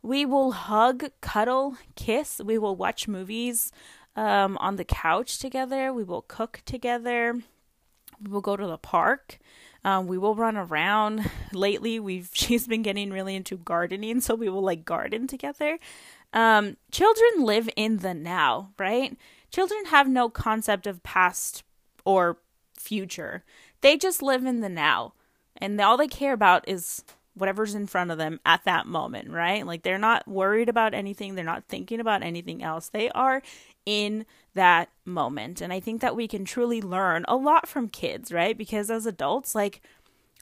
we 0.00 0.24
will 0.24 0.52
hug, 0.52 1.10
cuddle, 1.20 1.76
kiss, 1.96 2.40
we 2.44 2.56
will 2.56 2.76
watch 2.76 3.08
movies 3.08 3.72
um, 4.14 4.56
on 4.58 4.76
the 4.76 4.84
couch 4.84 5.40
together, 5.40 5.92
we 5.92 6.04
will 6.04 6.22
cook 6.22 6.62
together, 6.64 7.40
we 8.22 8.30
will 8.30 8.40
go 8.40 8.56
to 8.56 8.66
the 8.68 8.78
park. 8.78 9.40
Um, 9.84 10.06
we 10.06 10.16
will 10.16 10.36
run 10.36 10.56
around. 10.56 11.28
Lately, 11.52 11.98
we've 11.98 12.30
she's 12.34 12.66
been 12.68 12.82
getting 12.82 13.10
really 13.10 13.34
into 13.34 13.56
gardening, 13.56 14.20
so 14.20 14.36
we 14.36 14.48
will 14.48 14.62
like 14.62 14.84
garden 14.84 15.26
together. 15.26 15.78
Um, 16.32 16.76
children 16.90 17.44
live 17.44 17.68
in 17.76 17.98
the 17.98 18.14
now, 18.14 18.72
right? 18.78 19.16
Children 19.50 19.86
have 19.86 20.08
no 20.08 20.28
concept 20.28 20.86
of 20.86 21.02
past 21.02 21.62
or 22.04 22.38
future. 22.78 23.44
They 23.80 23.96
just 23.96 24.22
live 24.22 24.44
in 24.44 24.60
the 24.60 24.68
now. 24.68 25.12
And 25.56 25.80
all 25.80 25.96
they 25.96 26.08
care 26.08 26.32
about 26.32 26.68
is 26.68 27.04
whatever's 27.34 27.74
in 27.74 27.86
front 27.86 28.10
of 28.10 28.18
them 28.18 28.40
at 28.44 28.64
that 28.64 28.86
moment, 28.86 29.30
right? 29.30 29.66
Like 29.66 29.82
they're 29.82 29.98
not 29.98 30.26
worried 30.28 30.68
about 30.68 30.94
anything, 30.94 31.34
they're 31.34 31.44
not 31.44 31.64
thinking 31.68 32.00
about 32.00 32.22
anything 32.22 32.62
else. 32.62 32.88
They 32.88 33.10
are 33.10 33.42
in 33.86 34.26
that 34.54 34.90
moment. 35.04 35.60
And 35.60 35.72
I 35.72 35.80
think 35.80 36.00
that 36.00 36.16
we 36.16 36.28
can 36.28 36.44
truly 36.44 36.82
learn 36.82 37.24
a 37.26 37.36
lot 37.36 37.66
from 37.68 37.88
kids, 37.88 38.32
right? 38.32 38.56
Because 38.56 38.90
as 38.90 39.06
adults, 39.06 39.54
like 39.54 39.80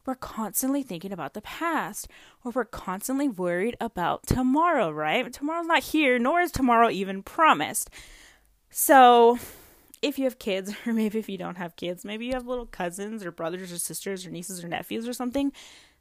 we're 0.07 0.15
constantly 0.15 0.83
thinking 0.83 1.13
about 1.13 1.35
the 1.35 1.43
past 1.43 2.09
or 2.45 2.53
we're 2.53 2.65
constantly 2.65 3.29
worried 3.29 3.77
about 3.81 4.27
tomorrow, 4.27 4.91
right? 4.91 5.33
Tomorrow's 5.33 5.67
not 5.67 5.83
here, 5.83 6.19
nor 6.19 6.41
is 6.41 6.53
tomorrow 6.53 6.91
even 6.91 7.23
promised. 7.23 7.91
So, 8.71 9.39
if 10.03 10.19
you 10.19 10.25
have 10.25 10.39
kids, 10.39 10.75
or 10.87 10.93
maybe 10.93 11.19
if 11.19 11.29
you 11.29 11.39
don't 11.39 11.59
have 11.59 11.77
kids, 11.77 12.05
maybe 12.05 12.27
you 12.27 12.33
have 12.33 12.47
little 12.47 12.67
cousins 12.67 13.25
or 13.25 13.31
brothers 13.31 13.73
or 13.73 13.79
sisters 13.79 14.27
or 14.27 14.31
nieces 14.31 14.65
or 14.65 14.69
nephews 14.69 15.07
or 15.07 15.13
something, 15.13 15.53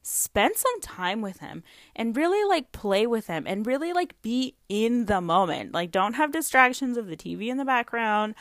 spend 0.02 0.56
some 0.56 0.82
time 0.82 1.22
with 1.22 1.40
them 1.40 1.62
and 1.96 2.16
really 2.16 2.48
like 2.48 2.72
play 2.72 3.06
with 3.06 3.28
them 3.28 3.44
and 3.46 3.68
really 3.68 3.92
like 3.92 4.20
be 4.22 4.56
in 4.70 5.06
the 5.06 5.20
moment. 5.22 5.74
Like, 5.74 5.92
don't 5.92 6.14
have 6.14 6.32
distractions 6.32 6.98
of 6.98 7.08
the 7.08 7.18
TV 7.18 7.48
in 7.48 7.58
the 7.58 7.66
background 7.66 8.36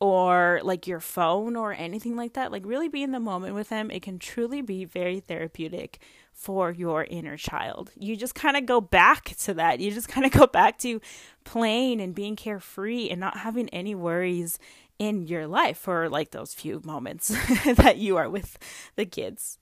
or 0.00 0.60
like 0.62 0.86
your 0.86 1.00
phone 1.00 1.56
or 1.56 1.72
anything 1.72 2.16
like 2.16 2.34
that. 2.34 2.52
Like, 2.52 2.66
really 2.66 2.88
be 2.88 3.02
in 3.02 3.12
the 3.12 3.20
moment 3.20 3.54
with 3.54 3.68
them. 3.70 3.90
It 3.90 4.02
can 4.02 4.18
truly 4.18 4.60
be 4.60 4.84
very 4.84 5.20
therapeutic 5.20 6.00
for 6.32 6.70
your 6.70 7.04
inner 7.04 7.36
child. 7.36 7.90
You 7.98 8.14
just 8.14 8.34
kind 8.34 8.56
of 8.56 8.66
go 8.66 8.80
back 8.80 9.34
to 9.38 9.54
that. 9.54 9.80
You 9.80 9.90
just 9.90 10.08
kind 10.08 10.26
of 10.26 10.32
go 10.32 10.46
back 10.46 10.78
to 10.80 11.00
playing 11.44 12.00
and 12.00 12.14
being 12.14 12.36
carefree 12.36 13.08
and 13.08 13.20
not 13.20 13.38
having 13.38 13.68
any 13.70 13.94
worries 13.94 14.58
in 14.98 15.26
your 15.26 15.46
life 15.46 15.78
for 15.78 16.08
like 16.08 16.30
those 16.30 16.54
few 16.54 16.80
moments 16.84 17.28
that 17.64 17.96
you 17.96 18.16
are 18.16 18.28
with 18.28 18.58
the 18.96 19.06
kids. 19.06 19.58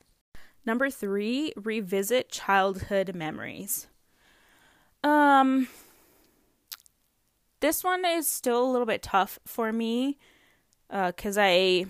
Number 0.67 0.91
3, 0.91 1.53
revisit 1.57 2.31
childhood 2.31 3.15
memories. 3.15 3.87
Um 5.03 5.69
this 7.65 7.83
one 7.83 8.05
is 8.05 8.29
still 8.29 8.63
a 8.63 8.71
little 8.71 8.85
bit 8.85 9.03
tough 9.03 9.39
for 9.47 9.73
me 9.73 10.19
because 10.91 11.39
uh, 11.39 11.45
I, 11.45 11.87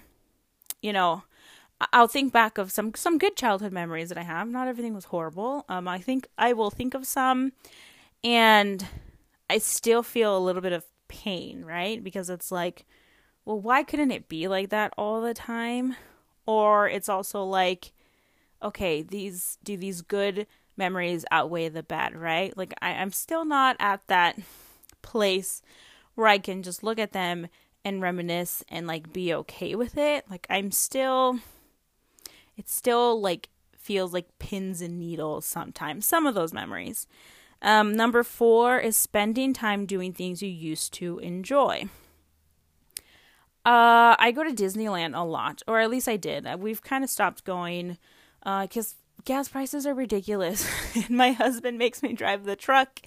you 0.80 0.92
know, 0.92 1.24
I'll 1.92 2.06
think 2.06 2.32
back 2.32 2.58
of 2.58 2.70
some 2.70 2.92
some 2.94 3.18
good 3.18 3.36
childhood 3.36 3.72
memories 3.72 4.08
that 4.10 4.16
I 4.16 4.22
have. 4.22 4.46
Not 4.46 4.68
everything 4.68 4.94
was 4.94 5.06
horrible. 5.06 5.64
Um, 5.68 5.88
I 5.88 5.98
think 5.98 6.28
I 6.38 6.52
will 6.52 6.70
think 6.70 6.94
of 6.94 7.08
some, 7.08 7.54
and 8.22 8.86
I 9.50 9.58
still 9.58 10.04
feel 10.04 10.38
a 10.38 10.38
little 10.38 10.62
bit 10.62 10.72
of 10.72 10.84
pain, 11.08 11.64
right? 11.64 12.02
Because 12.02 12.30
it's 12.30 12.52
like, 12.52 12.86
well, 13.44 13.58
why 13.58 13.82
couldn't 13.82 14.12
it 14.12 14.28
be 14.28 14.46
like 14.46 14.68
that 14.68 14.92
all 14.96 15.20
the 15.20 15.34
time? 15.34 15.96
Or 16.46 16.88
it's 16.88 17.08
also 17.08 17.42
like, 17.42 17.92
okay, 18.62 19.02
these 19.02 19.58
do 19.64 19.76
these 19.76 20.02
good 20.02 20.46
memories 20.76 21.24
outweigh 21.32 21.68
the 21.68 21.82
bad, 21.82 22.14
right? 22.14 22.56
Like 22.56 22.74
I, 22.80 22.90
I'm 22.90 23.10
still 23.10 23.44
not 23.44 23.74
at 23.80 24.06
that 24.06 24.38
place 25.04 25.62
where 26.16 26.26
I 26.26 26.38
can 26.38 26.62
just 26.62 26.82
look 26.82 26.98
at 26.98 27.12
them 27.12 27.46
and 27.84 28.02
reminisce 28.02 28.64
and 28.68 28.86
like 28.86 29.12
be 29.12 29.32
okay 29.34 29.74
with 29.74 29.96
it. 29.96 30.24
Like 30.28 30.46
I'm 30.50 30.72
still 30.72 31.38
it 32.56 32.68
still 32.68 33.20
like 33.20 33.50
feels 33.76 34.12
like 34.12 34.38
pins 34.38 34.80
and 34.80 34.98
needles 34.98 35.44
sometimes. 35.44 36.06
Some 36.06 36.26
of 36.26 36.34
those 36.34 36.52
memories. 36.52 37.06
Um, 37.60 37.94
number 37.94 38.22
four 38.22 38.78
is 38.78 38.96
spending 38.96 39.52
time 39.52 39.86
doing 39.86 40.12
things 40.12 40.42
you 40.42 40.50
used 40.50 40.92
to 40.94 41.18
enjoy. 41.20 41.88
Uh, 43.64 44.14
I 44.18 44.32
go 44.34 44.44
to 44.44 44.52
Disneyland 44.52 45.16
a 45.16 45.24
lot, 45.24 45.62
or 45.66 45.80
at 45.80 45.88
least 45.88 46.06
I 46.06 46.18
did. 46.18 46.46
We've 46.58 46.82
kind 46.82 47.02
of 47.02 47.08
stopped 47.08 47.44
going 47.44 47.96
because 48.42 48.92
uh, 48.92 49.22
gas 49.24 49.48
prices 49.48 49.86
are 49.86 49.94
ridiculous. 49.94 50.68
and 50.94 51.10
my 51.10 51.32
husband 51.32 51.78
makes 51.78 52.02
me 52.02 52.12
drive 52.12 52.44
the 52.44 52.56
truck, 52.56 53.00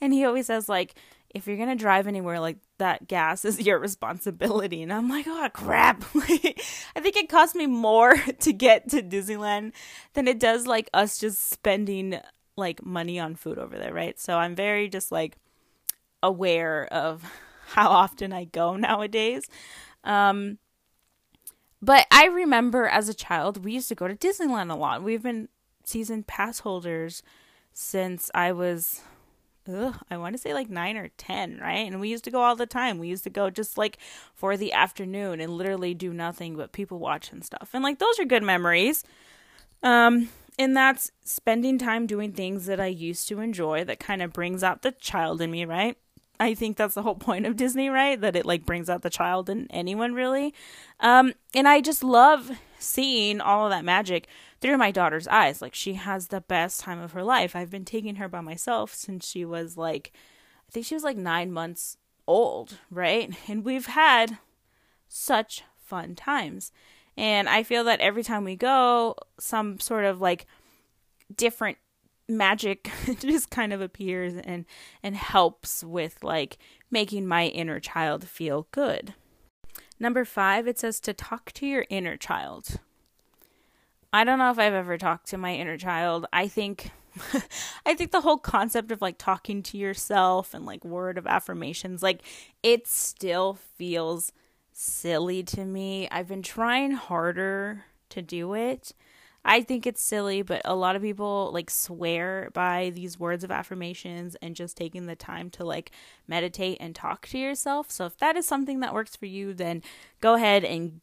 and 0.00 0.14
he 0.14 0.24
always 0.24 0.46
says 0.46 0.68
like, 0.68 0.94
if 1.30 1.46
you're 1.46 1.56
gonna 1.56 1.76
drive 1.76 2.06
anywhere 2.06 2.40
like 2.40 2.58
that 2.78 3.06
gas 3.06 3.44
is 3.44 3.60
your 3.66 3.78
responsibility. 3.78 4.82
And 4.82 4.92
i'm 4.92 5.08
like 5.08 5.26
oh 5.28 5.48
crap. 5.52 6.04
I 6.14 7.00
think 7.00 7.16
it 7.16 7.28
cost 7.28 7.54
me 7.54 7.66
more 7.66 8.14
to 8.40 8.52
get 8.52 8.88
to 8.90 9.02
disneyland 9.02 9.72
than 10.14 10.28
it 10.28 10.38
does 10.38 10.66
like 10.66 10.88
us 10.94 11.18
just 11.18 11.50
spending 11.50 12.18
like 12.56 12.84
money 12.84 13.18
on 13.18 13.36
food 13.36 13.58
over 13.58 13.78
there 13.78 13.92
right? 13.92 14.18
So 14.18 14.36
i'm 14.36 14.54
very 14.54 14.88
just 14.88 15.12
like 15.12 15.36
aware 16.22 16.86
of 16.92 17.22
how 17.68 17.90
often 17.90 18.32
i 18.32 18.44
go 18.44 18.76
nowadays. 18.76 19.48
Um 20.04 20.58
but 21.80 22.06
i 22.10 22.26
remember 22.26 22.86
as 22.86 23.08
a 23.08 23.14
child 23.14 23.64
we 23.64 23.72
used 23.72 23.88
to 23.88 23.94
go 23.94 24.08
to 24.08 24.14
disneyland 24.16 24.70
a 24.70 24.74
lot. 24.76 25.02
We've 25.02 25.22
been 25.22 25.48
season 25.84 26.22
pass 26.22 26.58
holders 26.60 27.22
since 27.72 28.30
i 28.34 28.50
was 28.52 29.00
ugh, 29.68 29.96
I 30.10 30.16
want 30.16 30.34
to 30.34 30.38
say 30.38 30.54
like 30.54 30.70
nine 30.70 30.96
or 30.96 31.08
10, 31.18 31.58
right? 31.58 31.86
And 31.86 32.00
we 32.00 32.08
used 32.08 32.24
to 32.24 32.30
go 32.30 32.40
all 32.42 32.56
the 32.56 32.66
time. 32.66 32.98
We 32.98 33.08
used 33.08 33.24
to 33.24 33.30
go 33.30 33.50
just 33.50 33.78
like 33.78 33.98
for 34.34 34.56
the 34.56 34.72
afternoon 34.72 35.40
and 35.40 35.52
literally 35.52 35.94
do 35.94 36.12
nothing 36.12 36.56
but 36.56 36.72
people 36.72 36.98
watch 36.98 37.32
and 37.32 37.44
stuff. 37.44 37.70
And 37.72 37.82
like 37.82 37.98
those 37.98 38.18
are 38.18 38.24
good 38.24 38.42
memories. 38.42 39.04
Um, 39.82 40.30
and 40.58 40.76
that's 40.76 41.12
spending 41.24 41.78
time 41.78 42.06
doing 42.06 42.32
things 42.32 42.66
that 42.66 42.80
I 42.80 42.86
used 42.86 43.28
to 43.28 43.40
enjoy 43.40 43.84
that 43.84 44.00
kind 44.00 44.22
of 44.22 44.32
brings 44.32 44.64
out 44.64 44.82
the 44.82 44.92
child 44.92 45.40
in 45.40 45.50
me, 45.50 45.64
right? 45.64 45.96
I 46.40 46.54
think 46.54 46.76
that's 46.76 46.94
the 46.94 47.02
whole 47.02 47.14
point 47.28 47.46
of 47.46 47.56
Disney, 47.56 47.88
right? 47.88 48.20
That 48.20 48.36
it 48.36 48.46
like 48.46 48.66
brings 48.66 48.90
out 48.90 49.02
the 49.02 49.10
child 49.10 49.48
in 49.48 49.66
anyone 49.70 50.14
really. 50.14 50.54
Um, 51.00 51.34
and 51.54 51.68
I 51.68 51.80
just 51.80 52.02
love 52.02 52.50
seeing 52.78 53.40
all 53.40 53.66
of 53.66 53.70
that 53.70 53.84
magic 53.84 54.28
through 54.60 54.76
my 54.76 54.90
daughter's 54.90 55.28
eyes. 55.28 55.60
Like 55.62 55.74
she 55.74 55.94
has 55.94 56.28
the 56.28 56.40
best 56.40 56.80
time 56.80 57.00
of 57.00 57.12
her 57.12 57.22
life. 57.22 57.54
I've 57.54 57.70
been 57.70 57.84
taking 57.84 58.16
her 58.16 58.28
by 58.28 58.40
myself 58.40 58.94
since 58.94 59.28
she 59.28 59.44
was 59.44 59.76
like 59.76 60.12
I 60.68 60.70
think 60.70 60.86
she 60.86 60.94
was 60.94 61.04
like 61.04 61.16
9 61.16 61.50
months 61.50 61.96
old, 62.26 62.78
right? 62.90 63.34
And 63.48 63.64
we've 63.64 63.86
had 63.86 64.38
such 65.08 65.64
fun 65.78 66.14
times. 66.14 66.70
And 67.16 67.48
I 67.48 67.62
feel 67.62 67.84
that 67.84 68.00
every 68.00 68.22
time 68.22 68.44
we 68.44 68.54
go, 68.54 69.16
some 69.40 69.80
sort 69.80 70.04
of 70.04 70.20
like 70.20 70.46
different 71.34 71.78
magic 72.28 72.90
just 73.20 73.50
kind 73.50 73.72
of 73.72 73.80
appears 73.80 74.34
and 74.34 74.66
and 75.02 75.16
helps 75.16 75.82
with 75.82 76.22
like 76.22 76.58
making 76.90 77.26
my 77.26 77.46
inner 77.46 77.80
child 77.80 78.28
feel 78.28 78.68
good. 78.70 79.14
Number 80.00 80.24
5 80.24 80.68
it 80.68 80.78
says 80.78 81.00
to 81.00 81.12
talk 81.12 81.52
to 81.52 81.66
your 81.66 81.84
inner 81.90 82.16
child. 82.16 82.80
I 84.12 84.24
don't 84.24 84.38
know 84.38 84.50
if 84.50 84.58
I've 84.58 84.72
ever 84.72 84.96
talked 84.96 85.28
to 85.28 85.38
my 85.38 85.54
inner 85.54 85.76
child. 85.76 86.26
I 86.32 86.48
think 86.48 86.90
I 87.86 87.94
think 87.94 88.12
the 88.12 88.20
whole 88.20 88.38
concept 88.38 88.92
of 88.92 89.02
like 89.02 89.18
talking 89.18 89.62
to 89.64 89.78
yourself 89.78 90.54
and 90.54 90.64
like 90.64 90.84
word 90.84 91.18
of 91.18 91.26
affirmations 91.26 92.02
like 92.02 92.22
it 92.62 92.86
still 92.86 93.58
feels 93.76 94.32
silly 94.72 95.42
to 95.42 95.64
me. 95.64 96.08
I've 96.10 96.28
been 96.28 96.42
trying 96.42 96.92
harder 96.92 97.84
to 98.10 98.22
do 98.22 98.54
it. 98.54 98.92
I 99.44 99.62
think 99.62 99.86
it's 99.86 100.02
silly, 100.02 100.42
but 100.42 100.62
a 100.64 100.74
lot 100.74 100.96
of 100.96 101.02
people 101.02 101.50
like 101.54 101.70
swear 101.70 102.50
by 102.52 102.90
these 102.94 103.18
words 103.18 103.44
of 103.44 103.50
affirmations 103.50 104.36
and 104.42 104.54
just 104.54 104.76
taking 104.76 105.06
the 105.06 105.16
time 105.16 105.48
to 105.50 105.64
like 105.64 105.90
meditate 106.26 106.78
and 106.80 106.94
talk 106.94 107.26
to 107.28 107.38
yourself. 107.38 107.90
So 107.90 108.04
if 108.04 108.18
that 108.18 108.36
is 108.36 108.46
something 108.46 108.80
that 108.80 108.92
works 108.92 109.16
for 109.16 109.26
you, 109.26 109.54
then 109.54 109.82
go 110.20 110.34
ahead 110.34 110.64
and 110.64 111.00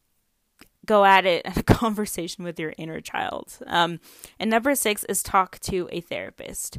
go 0.86 1.04
at 1.04 1.26
it 1.26 1.42
and 1.44 1.56
a 1.56 1.62
conversation 1.64 2.44
with 2.44 2.58
your 2.58 2.72
inner 2.78 3.00
child. 3.00 3.58
Um, 3.66 4.00
and 4.38 4.50
number 4.50 4.74
six 4.74 5.04
is 5.04 5.22
talk 5.22 5.58
to 5.60 5.88
a 5.90 6.00
therapist. 6.00 6.78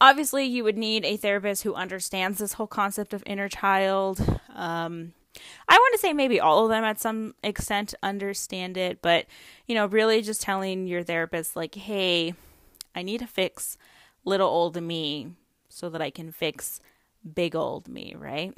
Obviously, 0.00 0.44
you 0.44 0.64
would 0.64 0.78
need 0.78 1.04
a 1.04 1.16
therapist 1.16 1.62
who 1.62 1.74
understands 1.74 2.38
this 2.38 2.54
whole 2.54 2.66
concept 2.66 3.12
of 3.12 3.22
inner 3.26 3.48
child. 3.48 4.40
Um, 4.54 5.12
I 5.68 5.76
want 5.76 5.94
to 5.94 6.00
say 6.00 6.12
maybe 6.12 6.40
all 6.40 6.64
of 6.64 6.70
them 6.70 6.84
at 6.84 7.00
some 7.00 7.34
extent 7.42 7.94
understand 8.02 8.76
it, 8.76 9.00
but 9.00 9.26
you 9.66 9.74
know, 9.74 9.86
really 9.86 10.22
just 10.22 10.42
telling 10.42 10.86
your 10.86 11.02
therapist, 11.02 11.56
like, 11.56 11.74
hey, 11.74 12.34
I 12.94 13.02
need 13.02 13.18
to 13.18 13.26
fix 13.26 13.76
little 14.24 14.48
old 14.48 14.80
me 14.82 15.32
so 15.68 15.88
that 15.90 16.02
I 16.02 16.10
can 16.10 16.32
fix 16.32 16.80
big 17.34 17.54
old 17.54 17.88
me, 17.88 18.14
right? 18.18 18.52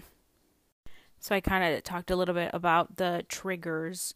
So 1.20 1.34
I 1.34 1.40
kind 1.40 1.74
of 1.74 1.82
talked 1.84 2.10
a 2.10 2.16
little 2.16 2.34
bit 2.34 2.50
about 2.52 2.96
the 2.96 3.24
triggers 3.28 4.14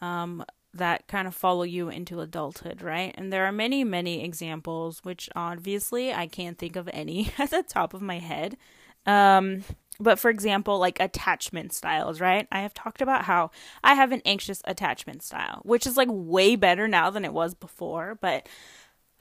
um, 0.00 0.44
that 0.72 1.06
kind 1.08 1.28
of 1.28 1.34
follow 1.34 1.64
you 1.64 1.88
into 1.88 2.20
adulthood, 2.20 2.80
right? 2.80 3.14
And 3.18 3.32
there 3.32 3.44
are 3.44 3.52
many, 3.52 3.84
many 3.84 4.24
examples, 4.24 5.00
which 5.02 5.28
obviously 5.34 6.14
I 6.14 6.26
can't 6.26 6.56
think 6.56 6.76
of 6.76 6.88
any 6.92 7.32
at 7.38 7.50
the 7.50 7.62
top 7.62 7.92
of 7.92 8.00
my 8.00 8.18
head. 8.18 8.56
Um, 9.04 9.64
but 10.00 10.18
for 10.18 10.30
example, 10.30 10.78
like 10.78 10.98
attachment 10.98 11.72
styles, 11.72 12.20
right? 12.20 12.48
I 12.50 12.60
have 12.60 12.74
talked 12.74 13.02
about 13.02 13.24
how 13.26 13.50
I 13.84 13.94
have 13.94 14.12
an 14.12 14.22
anxious 14.24 14.62
attachment 14.64 15.22
style, 15.22 15.60
which 15.64 15.86
is 15.86 15.96
like 15.96 16.08
way 16.10 16.56
better 16.56 16.88
now 16.88 17.10
than 17.10 17.24
it 17.24 17.34
was 17.34 17.54
before, 17.54 18.18
but 18.20 18.48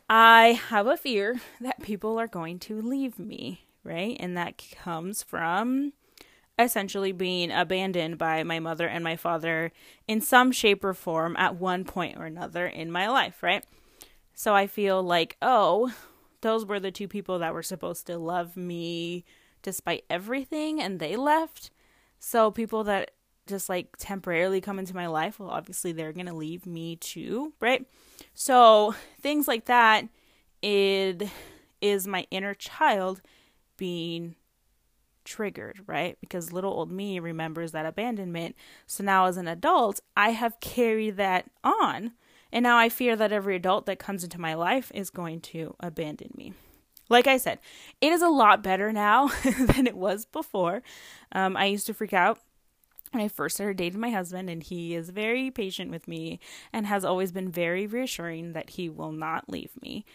I 0.10 0.60
have 0.70 0.88
a 0.88 0.98
fear 0.98 1.40
that 1.62 1.84
people 1.84 2.18
are 2.18 2.28
going 2.28 2.60
to 2.60 2.82
leave 2.82 3.20
me, 3.20 3.66
right? 3.84 4.16
And 4.20 4.38
that 4.38 4.64
comes 4.82 5.22
from 5.22 5.94
essentially 6.58 7.12
being 7.12 7.52
abandoned 7.52 8.18
by 8.18 8.44
my 8.44 8.60
mother 8.60 8.88
and 8.88 9.04
my 9.04 9.16
father 9.16 9.72
in 10.08 10.20
some 10.20 10.52
shape 10.52 10.84
or 10.84 10.94
form 10.94 11.36
at 11.38 11.56
one 11.56 11.86
point 11.86 12.18
or 12.18 12.26
another 12.26 12.68
in 12.68 12.92
my 12.92 13.08
life, 13.08 13.44
right? 13.44 13.64
So 14.34 14.54
I 14.56 14.68
feel 14.68 15.02
like, 15.04 15.38
oh, 15.42 15.94
those 16.42 16.66
were 16.66 16.80
the 16.80 16.92
two 16.92 17.08
people 17.08 17.40
that 17.40 17.54
were 17.54 17.64
supposed 17.64 18.08
to 18.08 18.18
love 18.18 18.56
me 18.58 19.26
despite 19.62 20.06
everything 20.10 20.82
and 20.82 21.00
they 21.00 21.16
left. 21.16 21.72
So 22.20 22.52
people 22.52 22.84
that 22.86 23.12
just 23.48 23.70
like 23.70 23.98
temporarily 23.98 24.62
come 24.62 24.80
into 24.80 24.96
my 24.96 25.08
life, 25.08 25.40
well, 25.40 25.50
obviously 25.50 25.92
they're 25.92 26.14
going 26.14 26.28
to 26.28 26.34
leave 26.34 26.66
me 26.66 26.96
too, 26.96 27.54
right? 27.60 27.86
So 28.34 28.96
things 29.22 29.48
like 29.48 29.66
that 29.66 30.08
it 30.62 31.30
is 31.82 32.08
my 32.08 32.28
inner 32.32 32.54
child 32.54 33.22
being 33.78 34.36
triggered, 35.24 35.82
right? 35.88 36.18
Because 36.20 36.52
little 36.52 36.74
old 36.74 36.92
me 36.92 37.20
remembers 37.20 37.72
that 37.72 37.86
abandonment. 37.86 38.56
So 38.88 39.04
now 39.04 39.26
as 39.26 39.38
an 39.38 39.48
adult, 39.48 40.02
I 40.18 40.32
have 40.32 40.60
carried 40.60 41.18
that 41.18 41.50
on. 41.64 42.12
And 42.52 42.64
now 42.64 42.78
I 42.78 42.90
fear 42.90 43.16
that 43.16 43.32
every 43.32 43.56
adult 43.56 43.86
that 43.86 44.00
comes 44.00 44.24
into 44.24 44.42
my 44.42 44.56
life 44.56 44.92
is 44.94 45.10
going 45.10 45.42
to 45.42 45.76
abandon 45.80 46.32
me. 46.36 46.54
Like 47.10 47.28
I 47.28 47.38
said, 47.38 47.60
it 48.02 48.12
is 48.12 48.22
a 48.22 48.30
lot 48.30 48.64
better 48.64 48.94
now 48.94 49.28
than 49.60 49.88
it 49.88 49.98
was 49.98 50.26
before. 50.26 50.84
Um, 51.32 51.58
I 51.58 51.66
used 51.66 51.88
to 51.88 51.94
freak 51.94 52.14
out 52.14 52.40
when 53.12 53.24
I 53.24 53.28
first 53.28 53.56
started 53.56 53.78
dating 53.78 54.00
my 54.00 54.12
husband, 54.12 54.50
and 54.50 54.62
he 54.62 54.94
is 54.94 55.10
very 55.10 55.50
patient 55.50 55.90
with 55.90 56.08
me 56.08 56.40
and 56.72 56.86
has 56.86 57.04
always 57.04 57.32
been 57.32 57.52
very 57.52 57.88
reassuring 57.88 58.54
that 58.54 58.72
he 58.72 58.90
will 58.90 59.12
not 59.12 59.50
leave 59.50 59.72
me. 59.82 60.06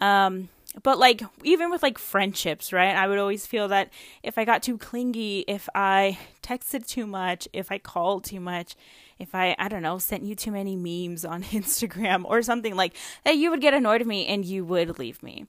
Um, 0.00 0.48
but 0.82 0.98
like 0.98 1.22
even 1.44 1.70
with 1.70 1.82
like 1.82 1.96
friendships, 1.96 2.72
right? 2.72 2.94
I 2.94 3.06
would 3.06 3.18
always 3.18 3.46
feel 3.46 3.68
that 3.68 3.90
if 4.22 4.36
I 4.36 4.44
got 4.44 4.62
too 4.62 4.76
clingy, 4.76 5.44
if 5.46 5.68
I 5.74 6.18
texted 6.42 6.86
too 6.86 7.06
much, 7.06 7.46
if 7.52 7.70
I 7.70 7.78
called 7.78 8.24
too 8.24 8.40
much, 8.40 8.74
if 9.18 9.34
I 9.34 9.54
I 9.58 9.68
don't 9.68 9.82
know, 9.82 9.98
sent 9.98 10.24
you 10.24 10.34
too 10.34 10.50
many 10.50 10.76
memes 10.76 11.24
on 11.24 11.42
Instagram 11.44 12.24
or 12.24 12.42
something 12.42 12.74
like 12.74 12.94
that 13.24 13.36
you 13.36 13.50
would 13.50 13.60
get 13.60 13.74
annoyed 13.74 14.00
of 14.00 14.06
me 14.06 14.26
and 14.26 14.44
you 14.44 14.64
would 14.64 14.98
leave 14.98 15.22
me. 15.22 15.46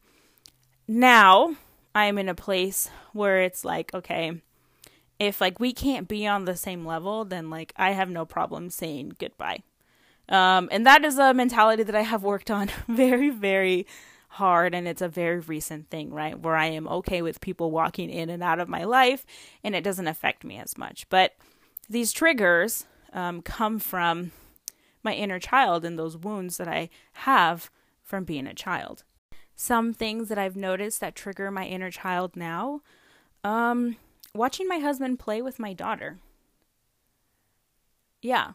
Now, 0.87 1.55
I 1.95 2.05
am 2.05 2.17
in 2.17 2.29
a 2.29 2.35
place 2.35 2.89
where 3.13 3.41
it's 3.41 3.63
like, 3.63 3.93
okay, 3.93 4.41
if 5.19 5.39
like 5.39 5.59
we 5.59 5.73
can't 5.73 6.07
be 6.07 6.27
on 6.27 6.45
the 6.45 6.55
same 6.55 6.85
level, 6.85 7.25
then 7.25 7.49
like 7.49 7.73
I 7.77 7.91
have 7.91 8.09
no 8.09 8.25
problem 8.25 8.69
saying 8.69 9.15
goodbye. 9.19 9.63
Um, 10.29 10.69
and 10.71 10.85
that 10.85 11.03
is 11.03 11.17
a 11.17 11.33
mentality 11.33 11.83
that 11.83 11.95
I 11.95 12.01
have 12.01 12.23
worked 12.23 12.49
on 12.49 12.69
very, 12.87 13.29
very 13.29 13.85
hard 14.29 14.73
and 14.73 14.87
it's 14.87 15.01
a 15.01 15.07
very 15.07 15.39
recent 15.39 15.89
thing, 15.89 16.11
right? 16.11 16.39
Where 16.39 16.55
I 16.55 16.65
am 16.65 16.87
okay 16.87 17.21
with 17.21 17.41
people 17.41 17.71
walking 17.71 18.09
in 18.09 18.29
and 18.29 18.41
out 18.41 18.59
of 18.59 18.67
my 18.67 18.83
life 18.83 19.25
and 19.63 19.75
it 19.75 19.83
doesn't 19.83 20.07
affect 20.07 20.43
me 20.43 20.57
as 20.57 20.77
much. 20.77 21.07
But 21.09 21.33
these 21.89 22.11
triggers 22.11 22.85
um, 23.13 23.41
come 23.41 23.79
from 23.79 24.31
my 25.03 25.13
inner 25.13 25.39
child 25.39 25.85
and 25.85 25.99
those 25.99 26.17
wounds 26.17 26.57
that 26.57 26.67
I 26.67 26.89
have 27.13 27.69
from 28.01 28.23
being 28.23 28.47
a 28.47 28.55
child. 28.55 29.03
Some 29.55 29.93
things 29.93 30.29
that 30.29 30.37
I've 30.37 30.55
noticed 30.55 30.99
that 31.01 31.15
trigger 31.15 31.51
my 31.51 31.65
inner 31.65 31.91
child 31.91 32.35
now 32.35 32.81
um, 33.43 33.97
watching 34.33 34.67
my 34.67 34.77
husband 34.79 35.19
play 35.19 35.41
with 35.41 35.59
my 35.59 35.73
daughter. 35.73 36.19
Yeah. 38.21 38.53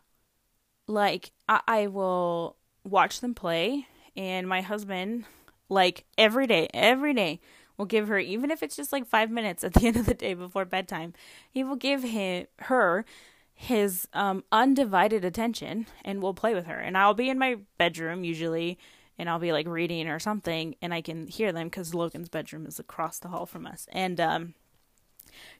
Like, 0.86 1.32
I, 1.48 1.60
I 1.68 1.86
will 1.86 2.56
watch 2.84 3.20
them 3.20 3.34
play, 3.34 3.86
and 4.16 4.48
my 4.48 4.62
husband 4.62 5.24
like 5.68 6.04
every 6.16 6.46
day, 6.46 6.68
every 6.72 7.12
day 7.12 7.40
will 7.76 7.84
give 7.84 8.08
her, 8.08 8.18
even 8.18 8.50
if 8.50 8.62
it's 8.62 8.76
just 8.76 8.92
like 8.92 9.06
five 9.06 9.30
minutes 9.30 9.62
at 9.62 9.74
the 9.74 9.86
end 9.86 9.96
of 9.96 10.06
the 10.06 10.14
day 10.14 10.34
before 10.34 10.64
bedtime, 10.64 11.12
he 11.50 11.62
will 11.62 11.76
give 11.76 12.02
him 12.02 12.46
her 12.60 13.04
his 13.54 14.06
um, 14.12 14.44
undivided 14.52 15.24
attention 15.24 15.86
and 16.04 16.22
will 16.22 16.34
play 16.34 16.54
with 16.54 16.66
her. 16.66 16.78
And 16.78 16.96
I'll 16.96 17.14
be 17.14 17.28
in 17.28 17.38
my 17.38 17.56
bedroom 17.76 18.24
usually 18.24 18.78
and 19.18 19.28
I'll 19.28 19.38
be 19.38 19.52
like 19.52 19.66
reading 19.66 20.08
or 20.08 20.18
something 20.18 20.76
and 20.80 20.94
I 20.94 21.00
can 21.00 21.26
hear 21.26 21.52
them 21.52 21.66
because 21.66 21.94
Logan's 21.94 22.28
bedroom 22.28 22.66
is 22.66 22.78
across 22.78 23.18
the 23.18 23.28
hall 23.28 23.46
from 23.46 23.66
us. 23.66 23.86
And 23.92 24.20
um, 24.20 24.54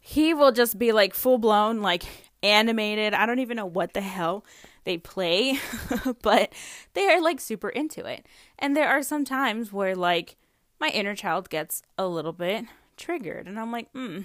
he 0.01 0.33
will 0.33 0.53
just 0.53 0.79
be 0.79 0.93
like 0.93 1.15
full 1.15 1.39
blown, 1.39 1.81
like 1.83 2.05
animated. 2.43 3.15
I 3.15 3.27
don't 3.27 3.41
even 3.41 3.57
know 3.57 3.67
what 3.67 3.95
the 3.95 4.01
hell 4.01 4.45
they 4.85 4.97
play, 4.97 5.59
but 6.23 6.53
they 6.95 7.09
are 7.09 7.21
like 7.21 7.41
super 7.41 7.69
into 7.69 8.05
it. 8.07 8.27
And 8.59 8.77
there 8.77 8.89
are 8.89 9.03
some 9.03 9.25
times 9.25 9.73
where 9.73 9.97
like 9.97 10.37
my 10.81 10.89
inner 10.89 11.17
child 11.17 11.51
gets 11.51 11.83
a 11.97 12.07
little 12.07 12.33
bit 12.33 12.65
triggered 12.97 13.47
and 13.47 13.59
I'm 13.59 13.73
like, 13.73 13.91
"Hmm. 13.93 14.21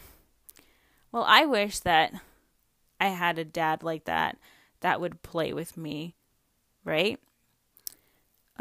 Well, 1.11 1.25
I 1.27 1.45
wish 1.45 1.79
that 1.79 2.13
I 2.99 3.07
had 3.07 3.37
a 3.37 3.45
dad 3.45 3.83
like 3.83 4.05
that 4.05 4.37
that 4.81 5.01
would 5.01 5.23
play 5.23 5.53
with 5.53 5.75
me." 5.75 6.15
Right? 6.85 7.19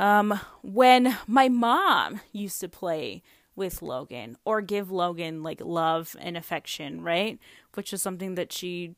Um 0.03 0.41
when 0.63 1.17
my 1.29 1.49
mom 1.49 2.21
used 2.33 2.61
to 2.61 2.69
play 2.69 3.23
with 3.55 3.83
Logan 3.83 4.37
or 4.45 4.61
give 4.61 4.91
Logan 4.91 5.45
like 5.45 5.61
love 5.65 6.17
and 6.19 6.37
affection, 6.37 7.03
right? 7.03 7.39
Which 7.75 7.93
is 7.93 8.03
something 8.03 8.35
that 8.35 8.53
she 8.53 8.97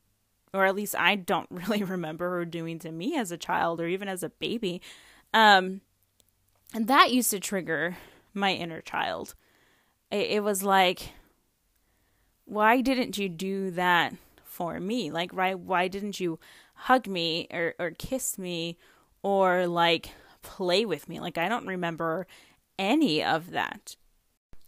or 0.51 0.65
at 0.65 0.73
least 0.73 0.95
I 0.97 1.15
don't 1.15 1.47
really 1.51 1.83
remember 1.83 2.31
her 2.31 2.43
doing 2.43 2.79
to 2.79 2.91
me 2.91 3.15
as 3.17 3.31
a 3.31 3.37
child 3.37 3.79
or 3.79 3.87
even 3.87 4.07
as 4.07 4.23
a 4.23 4.29
baby. 4.29 4.81
Um 5.31 5.81
and 6.73 6.87
that 6.87 7.13
used 7.13 7.29
to 7.29 7.39
trigger 7.39 7.97
my 8.33 8.53
inner 8.53 8.81
child. 8.81 9.35
It, 10.09 10.31
it 10.31 10.43
was 10.43 10.63
like 10.63 11.13
why 12.45 12.81
didn't 12.81 13.19
you 13.19 13.29
do 13.29 13.69
that 13.71 14.15
for 14.43 14.79
me? 14.79 15.11
Like 15.11 15.29
right 15.35 15.59
why 15.59 15.87
didn't 15.87 16.19
you 16.19 16.39
hug 16.73 17.05
me 17.05 17.47
or 17.51 17.75
or 17.77 17.91
kiss 17.91 18.39
me 18.39 18.79
or 19.21 19.67
like 19.67 20.09
play 20.45 20.85
with 20.85 21.09
me? 21.09 21.19
Like 21.19 21.37
I 21.37 21.49
don't 21.49 21.67
remember 21.67 22.27
any 22.79 23.23
of 23.23 23.51
that. 23.51 23.95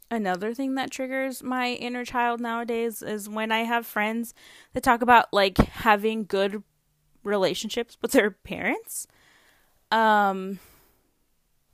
Another 0.09 0.53
thing 0.53 0.75
that 0.75 0.91
triggers 0.91 1.43
my 1.43 1.71
inner 1.73 2.03
child 2.03 2.41
nowadays 2.41 3.01
is 3.01 3.29
when 3.29 3.51
I 3.51 3.59
have 3.59 3.85
friends 3.85 4.33
that 4.73 4.83
talk 4.83 5.01
about 5.01 5.31
like 5.31 5.57
having 5.57 6.25
good 6.25 6.63
relationships 7.23 7.97
with 8.01 8.11
their 8.11 8.31
parents. 8.31 9.07
Um 9.91 10.59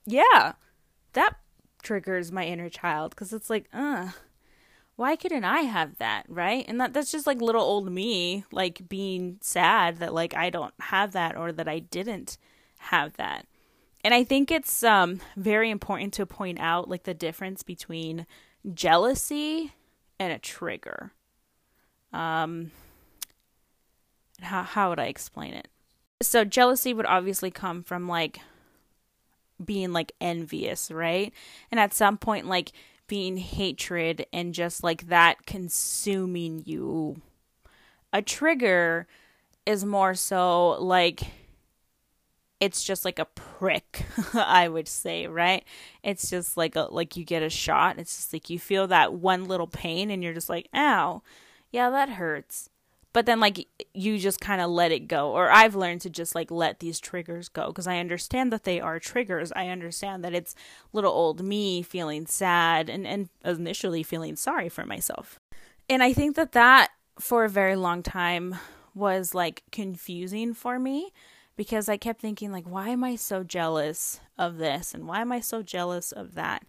yeah. 0.05 0.53
That 1.13 1.37
triggers 1.81 2.31
my 2.31 2.45
inner 2.45 2.69
child 2.69 3.15
cuz 3.15 3.33
it's 3.33 3.49
like, 3.49 3.69
uh 3.71 4.11
why 4.95 5.15
couldn't 5.15 5.43
I 5.43 5.61
have 5.61 5.97
that, 5.97 6.25
right? 6.27 6.65
And 6.67 6.79
that 6.79 6.93
that's 6.93 7.11
just 7.11 7.25
like 7.27 7.41
little 7.41 7.63
old 7.63 7.91
me 7.91 8.45
like 8.51 8.87
being 8.87 9.37
sad 9.41 9.97
that 9.97 10.13
like 10.13 10.35
I 10.35 10.49
don't 10.49 10.73
have 10.79 11.13
that 11.13 11.35
or 11.35 11.51
that 11.51 11.67
I 11.67 11.79
didn't 11.79 12.37
have 12.77 13.13
that. 13.17 13.47
And 14.03 14.13
I 14.13 14.23
think 14.23 14.51
it's 14.51 14.83
um, 14.83 15.21
very 15.37 15.69
important 15.69 16.13
to 16.13 16.25
point 16.25 16.59
out 16.59 16.89
like 16.89 17.03
the 17.03 17.13
difference 17.13 17.63
between 17.63 18.25
jealousy 18.73 19.73
and 20.19 20.33
a 20.33 20.39
trigger. 20.39 21.13
Um, 22.11 22.71
how 24.41 24.63
how 24.63 24.89
would 24.89 24.99
I 24.99 25.05
explain 25.05 25.53
it? 25.53 25.67
So 26.21 26.43
jealousy 26.43 26.93
would 26.93 27.05
obviously 27.05 27.49
come 27.49 27.81
from 27.83 28.07
like 28.07 28.39
being 29.63 29.93
like 29.93 30.11
envious, 30.19 30.91
right? 30.91 31.33
And 31.71 31.79
at 31.79 31.93
some 31.93 32.17
point 32.17 32.47
like 32.47 32.71
being 33.07 33.37
hatred 33.37 34.25
and 34.33 34.53
just 34.53 34.83
like 34.83 35.07
that 35.07 35.45
consuming 35.45 36.63
you. 36.65 37.21
A 38.11 38.21
trigger 38.21 39.07
is 39.65 39.85
more 39.85 40.13
so 40.13 40.71
like 40.81 41.21
it's 42.63 42.81
just 42.81 43.03
like 43.03 43.19
a 43.19 43.25
prick 43.25 44.05
i 44.33 44.69
would 44.69 44.87
say 44.87 45.27
right? 45.27 45.65
It's 46.01 46.29
just 46.29 46.55
like 46.55 46.75
a 46.75 46.87
like 46.91 47.17
you 47.17 47.25
get 47.25 47.43
a 47.43 47.49
shot 47.49 47.99
it's 47.99 48.15
just 48.15 48.33
like 48.33 48.49
you 48.49 48.57
feel 48.57 48.87
that 48.87 49.13
one 49.13 49.45
little 49.45 49.67
pain 49.67 50.09
and 50.09 50.23
you're 50.23 50.33
just 50.33 50.49
like 50.49 50.67
ow 50.73 51.21
yeah 51.71 51.89
that 51.89 52.09
hurts. 52.09 52.69
But 53.11 53.27
then 53.27 53.39
like 53.39 53.67
you 53.93 54.17
just 54.17 54.39
kind 54.39 54.59
of 54.59 54.71
let 54.71 54.91
it 54.91 55.07
go 55.07 55.31
or 55.31 55.51
i've 55.51 55.75
learned 55.75 56.01
to 56.01 56.09
just 56.09 56.35
like 56.35 56.49
let 56.49 56.79
these 56.79 56.99
triggers 56.99 57.49
go 57.49 57.67
because 57.67 57.85
i 57.85 57.99
understand 57.99 58.51
that 58.53 58.63
they 58.63 58.79
are 58.79 58.99
triggers. 58.99 59.51
I 59.55 59.67
understand 59.67 60.23
that 60.23 60.33
it's 60.33 60.55
little 60.93 61.11
old 61.11 61.43
me 61.43 61.81
feeling 61.83 62.25
sad 62.25 62.89
and 62.89 63.05
and 63.05 63.29
initially 63.43 64.03
feeling 64.03 64.35
sorry 64.35 64.69
for 64.69 64.85
myself. 64.85 65.37
And 65.89 66.01
i 66.01 66.13
think 66.13 66.35
that 66.37 66.53
that 66.53 66.91
for 67.19 67.43
a 67.43 67.49
very 67.49 67.75
long 67.75 68.01
time 68.03 68.55
was 68.95 69.35
like 69.35 69.63
confusing 69.71 70.53
for 70.53 70.79
me 70.79 71.11
because 71.55 71.87
I 71.89 71.97
kept 71.97 72.21
thinking 72.21 72.51
like 72.51 72.65
why 72.65 72.89
am 72.89 73.03
I 73.03 73.15
so 73.15 73.43
jealous 73.43 74.19
of 74.37 74.57
this 74.57 74.93
and 74.93 75.07
why 75.07 75.21
am 75.21 75.31
I 75.31 75.39
so 75.39 75.61
jealous 75.61 76.11
of 76.11 76.35
that? 76.35 76.65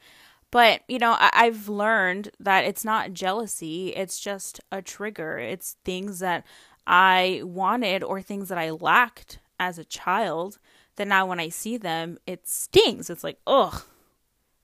But, 0.51 0.83
you 0.87 1.01
know, 1.01 1.17
I- 1.19 1.47
have 1.47 1.69
learned 1.69 2.31
that 2.39 2.65
it's 2.65 2.85
not 2.85 3.13
jealousy, 3.13 3.89
it's 3.89 4.21
just 4.21 4.61
a 4.71 4.81
trigger. 4.81 5.37
It's 5.37 5.77
things 5.85 6.21
that 6.21 6.45
I 6.87 7.41
wanted 7.43 8.05
or 8.05 8.23
things 8.23 8.51
that 8.51 8.59
I 8.59 8.71
lacked 8.71 9.41
as 9.59 9.79
a 9.79 9.85
child 9.85 10.61
that 10.95 11.09
now 11.09 11.27
when 11.27 11.41
I 11.41 11.49
see 11.49 11.77
them, 11.77 12.19
it 12.25 12.47
stings. 12.47 13.11
It's 13.11 13.25
like, 13.25 13.41
ugh, 13.49 13.83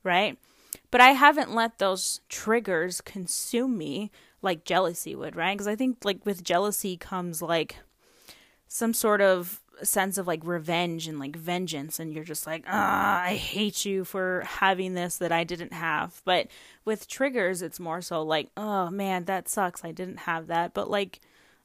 right? 0.04 0.38
But 0.92 1.00
I 1.00 1.11
haven't 1.11 1.54
let 1.56 1.78
those 1.78 2.20
triggers 2.28 3.00
consume 3.00 3.76
me 3.76 4.12
like 4.42 4.64
jealousy 4.64 5.16
would, 5.16 5.35
right? 5.35 5.54
Because 5.54 5.66
I 5.66 5.74
think 5.74 6.04
like 6.04 6.24
with 6.24 6.44
jealousy 6.44 6.96
comes 6.96 7.42
like 7.42 7.78
some 8.68 8.94
sort 8.94 9.20
of 9.20 9.61
sense 9.83 10.19
of 10.19 10.27
like 10.27 10.40
revenge 10.45 11.09
and 11.09 11.19
like 11.19 11.37
vengeance 11.37 11.99
and 11.99 12.12
you're 12.12 12.25
just 12.25 12.47
like 12.47 12.64
ah 12.69 13.23
i 13.23 13.35
hate 13.35 13.85
you 13.85 14.05
for 14.05 14.43
having 14.47 14.95
this 14.95 15.16
that 15.19 15.33
i 15.33 15.45
didn't 15.45 15.73
have. 15.73 16.21
But 16.25 16.49
with 16.85 17.09
triggers 17.09 17.62
it's 17.62 17.81
more 17.81 18.01
so 18.01 18.23
like 18.23 18.51
oh 18.57 18.90
man 18.90 19.25
that 19.27 19.49
sucks. 19.49 19.85
I 19.85 19.93
didn't 19.93 20.21
have 20.21 20.47
that. 20.49 20.75
But 20.75 20.90
like 20.90 21.21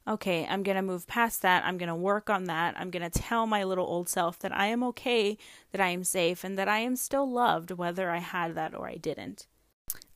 okay 0.08 0.46
i'm 0.48 0.62
gonna 0.62 0.82
move 0.82 1.06
past 1.06 1.42
that. 1.42 1.64
I'm 1.64 1.78
gonna 1.78 1.96
work 1.96 2.30
on 2.30 2.44
that. 2.44 2.74
I'm 2.78 2.90
gonna 2.90 3.10
tell 3.10 3.46
my 3.46 3.64
little 3.64 3.86
old 3.86 4.08
self 4.08 4.38
that 4.40 4.56
i 4.56 4.66
am 4.66 4.82
okay 4.84 5.36
that 5.72 5.80
i 5.80 5.88
am 5.88 6.04
safe 6.04 6.44
and 6.44 6.58
that 6.58 6.68
i 6.68 6.78
am 6.78 6.96
still 6.96 7.30
loved 7.30 7.70
whether 7.70 8.10
i 8.10 8.18
had 8.18 8.54
that 8.54 8.74
or 8.74 8.88
i 8.88 8.96
didn't 8.96 9.46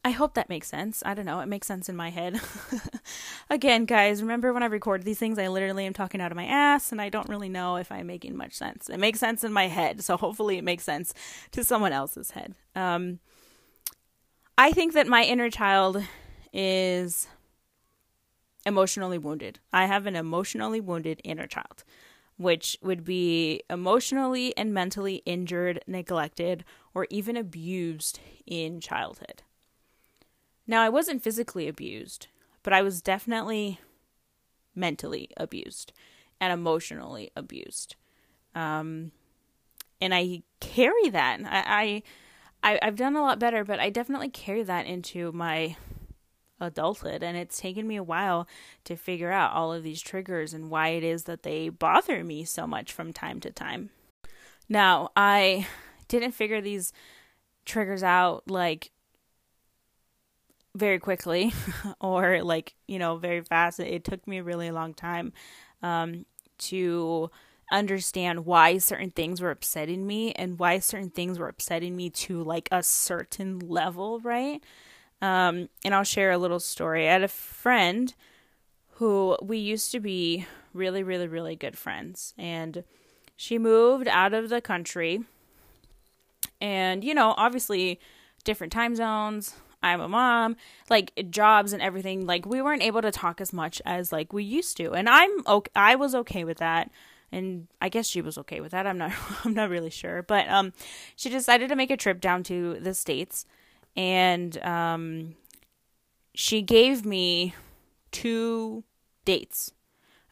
I 0.02 0.12
hope 0.12 0.32
that 0.34 0.48
makes 0.48 0.68
sense. 0.68 1.02
I 1.04 1.12
don't 1.12 1.26
know. 1.26 1.40
It 1.40 1.46
makes 1.46 1.66
sense 1.66 1.90
in 1.90 1.96
my 1.96 2.08
head. 2.08 2.40
Again, 3.50 3.84
guys, 3.84 4.22
remember 4.22 4.50
when 4.52 4.62
I 4.62 4.66
record 4.66 5.02
these 5.02 5.18
things, 5.18 5.38
I 5.38 5.48
literally 5.48 5.84
am 5.84 5.92
talking 5.92 6.22
out 6.22 6.32
of 6.32 6.36
my 6.36 6.46
ass 6.46 6.90
and 6.90 7.02
I 7.02 7.10
don't 7.10 7.28
really 7.28 7.50
know 7.50 7.76
if 7.76 7.92
I'm 7.92 8.06
making 8.06 8.34
much 8.34 8.54
sense. 8.54 8.88
It 8.88 8.98
makes 8.98 9.20
sense 9.20 9.44
in 9.44 9.52
my 9.52 9.68
head, 9.68 10.02
so 10.02 10.16
hopefully 10.16 10.56
it 10.56 10.64
makes 10.64 10.84
sense 10.84 11.12
to 11.50 11.62
someone 11.62 11.92
else's 11.92 12.30
head. 12.30 12.54
Um, 12.74 13.18
I 14.56 14.72
think 14.72 14.94
that 14.94 15.06
my 15.06 15.22
inner 15.22 15.50
child 15.50 16.02
is 16.50 17.28
emotionally 18.64 19.18
wounded. 19.18 19.58
I 19.70 19.84
have 19.84 20.06
an 20.06 20.16
emotionally 20.16 20.80
wounded 20.80 21.20
inner 21.24 21.46
child, 21.46 21.84
which 22.38 22.78
would 22.82 23.04
be 23.04 23.62
emotionally 23.68 24.56
and 24.56 24.72
mentally 24.72 25.16
injured, 25.26 25.80
neglected, 25.86 26.64
or 26.94 27.06
even 27.10 27.36
abused 27.36 28.18
in 28.46 28.80
childhood. 28.80 29.42
Now, 30.70 30.82
I 30.82 30.88
wasn't 30.88 31.24
physically 31.24 31.66
abused, 31.66 32.28
but 32.62 32.72
I 32.72 32.80
was 32.80 33.02
definitely 33.02 33.80
mentally 34.72 35.28
abused 35.36 35.92
and 36.40 36.52
emotionally 36.52 37.32
abused. 37.34 37.96
Um, 38.54 39.10
and 40.00 40.14
I 40.14 40.44
carry 40.60 41.10
that. 41.10 41.40
I, 41.44 42.04
I, 42.62 42.78
I've 42.80 42.94
done 42.94 43.16
a 43.16 43.20
lot 43.20 43.40
better, 43.40 43.64
but 43.64 43.80
I 43.80 43.90
definitely 43.90 44.28
carry 44.28 44.62
that 44.62 44.86
into 44.86 45.32
my 45.32 45.74
adulthood 46.60 47.24
and 47.24 47.36
it's 47.36 47.58
taken 47.58 47.88
me 47.88 47.96
a 47.96 48.02
while 48.04 48.46
to 48.84 48.94
figure 48.94 49.32
out 49.32 49.52
all 49.52 49.72
of 49.72 49.82
these 49.82 50.00
triggers 50.00 50.54
and 50.54 50.70
why 50.70 50.90
it 50.90 51.02
is 51.02 51.24
that 51.24 51.42
they 51.42 51.68
bother 51.68 52.22
me 52.22 52.44
so 52.44 52.64
much 52.64 52.92
from 52.92 53.12
time 53.12 53.40
to 53.40 53.50
time. 53.50 53.90
Now, 54.68 55.10
I 55.16 55.66
didn't 56.06 56.30
figure 56.30 56.60
these 56.60 56.92
triggers 57.64 58.04
out 58.04 58.48
like 58.48 58.92
very 60.74 60.98
quickly 60.98 61.52
or 62.00 62.42
like 62.42 62.74
you 62.86 62.98
know 62.98 63.16
very 63.16 63.42
fast. 63.42 63.80
It 63.80 64.04
took 64.04 64.26
me 64.26 64.38
a 64.38 64.42
really 64.42 64.70
long 64.70 64.94
time 64.94 65.32
um, 65.82 66.26
to 66.58 67.30
understand 67.72 68.44
why 68.46 68.78
certain 68.78 69.10
things 69.10 69.40
were 69.40 69.50
upsetting 69.50 70.06
me 70.06 70.32
and 70.32 70.58
why 70.58 70.78
certain 70.80 71.10
things 71.10 71.38
were 71.38 71.48
upsetting 71.48 71.96
me 71.96 72.10
to 72.10 72.42
like 72.42 72.68
a 72.72 72.82
certain 72.82 73.58
level 73.60 74.20
right? 74.20 74.62
Um, 75.22 75.68
and 75.84 75.94
i'll 75.94 76.04
share 76.04 76.30
a 76.30 76.38
little 76.38 76.60
story. 76.60 77.08
I 77.08 77.12
had 77.12 77.22
a 77.22 77.28
friend 77.28 78.12
who 78.94 79.36
we 79.42 79.58
used 79.58 79.92
to 79.92 80.00
be 80.00 80.46
really 80.72 81.02
really 81.02 81.28
really 81.28 81.56
good 81.56 81.76
friends 81.76 82.34
and 82.38 82.84
she 83.36 83.58
moved 83.58 84.08
out 84.08 84.34
of 84.34 84.48
the 84.48 84.60
country. 84.60 85.20
And 86.60 87.04
you 87.04 87.14
know 87.14 87.34
obviously 87.36 88.00
different 88.44 88.72
time 88.72 88.96
zones 88.96 89.54
I'm 89.82 90.00
a 90.00 90.08
mom, 90.08 90.56
like 90.88 91.12
jobs 91.30 91.72
and 91.72 91.82
everything, 91.82 92.26
like 92.26 92.46
we 92.46 92.60
weren't 92.60 92.82
able 92.82 93.02
to 93.02 93.10
talk 93.10 93.40
as 93.40 93.52
much 93.52 93.80
as 93.84 94.12
like 94.12 94.32
we 94.32 94.44
used 94.44 94.76
to. 94.78 94.92
And 94.92 95.08
I'm 95.08 95.46
okay 95.46 95.70
I 95.74 95.96
was 95.96 96.14
okay 96.14 96.44
with 96.44 96.58
that. 96.58 96.90
And 97.32 97.68
I 97.80 97.88
guess 97.88 98.06
she 98.06 98.20
was 98.20 98.36
okay 98.38 98.60
with 98.60 98.72
that. 98.72 98.86
I'm 98.86 98.98
not 98.98 99.12
I'm 99.44 99.54
not 99.54 99.70
really 99.70 99.90
sure. 99.90 100.22
But 100.22 100.48
um 100.48 100.72
she 101.16 101.30
decided 101.30 101.68
to 101.68 101.76
make 101.76 101.90
a 101.90 101.96
trip 101.96 102.20
down 102.20 102.42
to 102.44 102.78
the 102.80 102.94
States 102.94 103.46
and 103.96 104.62
um 104.64 105.34
she 106.34 106.62
gave 106.62 107.04
me 107.04 107.54
two 108.10 108.84
dates. 109.24 109.72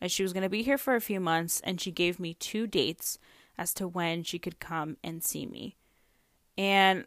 And 0.01 0.11
she 0.13 0.23
was 0.23 0.33
going 0.33 0.45
to 0.45 0.49
be 0.49 0.63
here 0.63 0.79
for 0.79 0.95
a 0.95 1.01
few 1.01 1.19
months 1.19 1.61
and 1.65 1.81
she 1.81 1.91
gave 1.91 2.21
me 2.21 2.35
two 2.35 2.69
dates 2.69 3.19
as 3.57 3.75
to 3.75 3.89
when 3.89 4.23
she 4.23 4.39
could 4.39 4.61
come 4.61 4.97
and 5.03 5.25
see 5.25 5.45
me. 5.45 5.77
And 6.57 7.05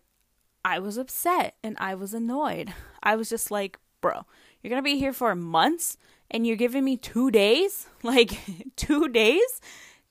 I 0.63 0.80
was 0.80 0.97
upset 0.97 1.56
and 1.63 1.76
I 1.80 1.95
was 1.95 2.13
annoyed. 2.13 2.74
I 3.04 3.15
was 3.15 3.30
just 3.30 3.52
like, 3.52 3.78
bro, 4.02 4.26
you're 4.62 4.69
going 4.69 4.82
to 4.82 4.84
be 4.84 4.97
here 4.97 5.13
for 5.13 5.36
months 5.36 5.97
and 6.30 6.45
you're 6.45 6.56
giving 6.56 6.84
me 6.84 6.97
two 6.97 7.32
days? 7.32 7.88
Like, 8.04 8.32
two 8.76 9.10
days 9.10 9.62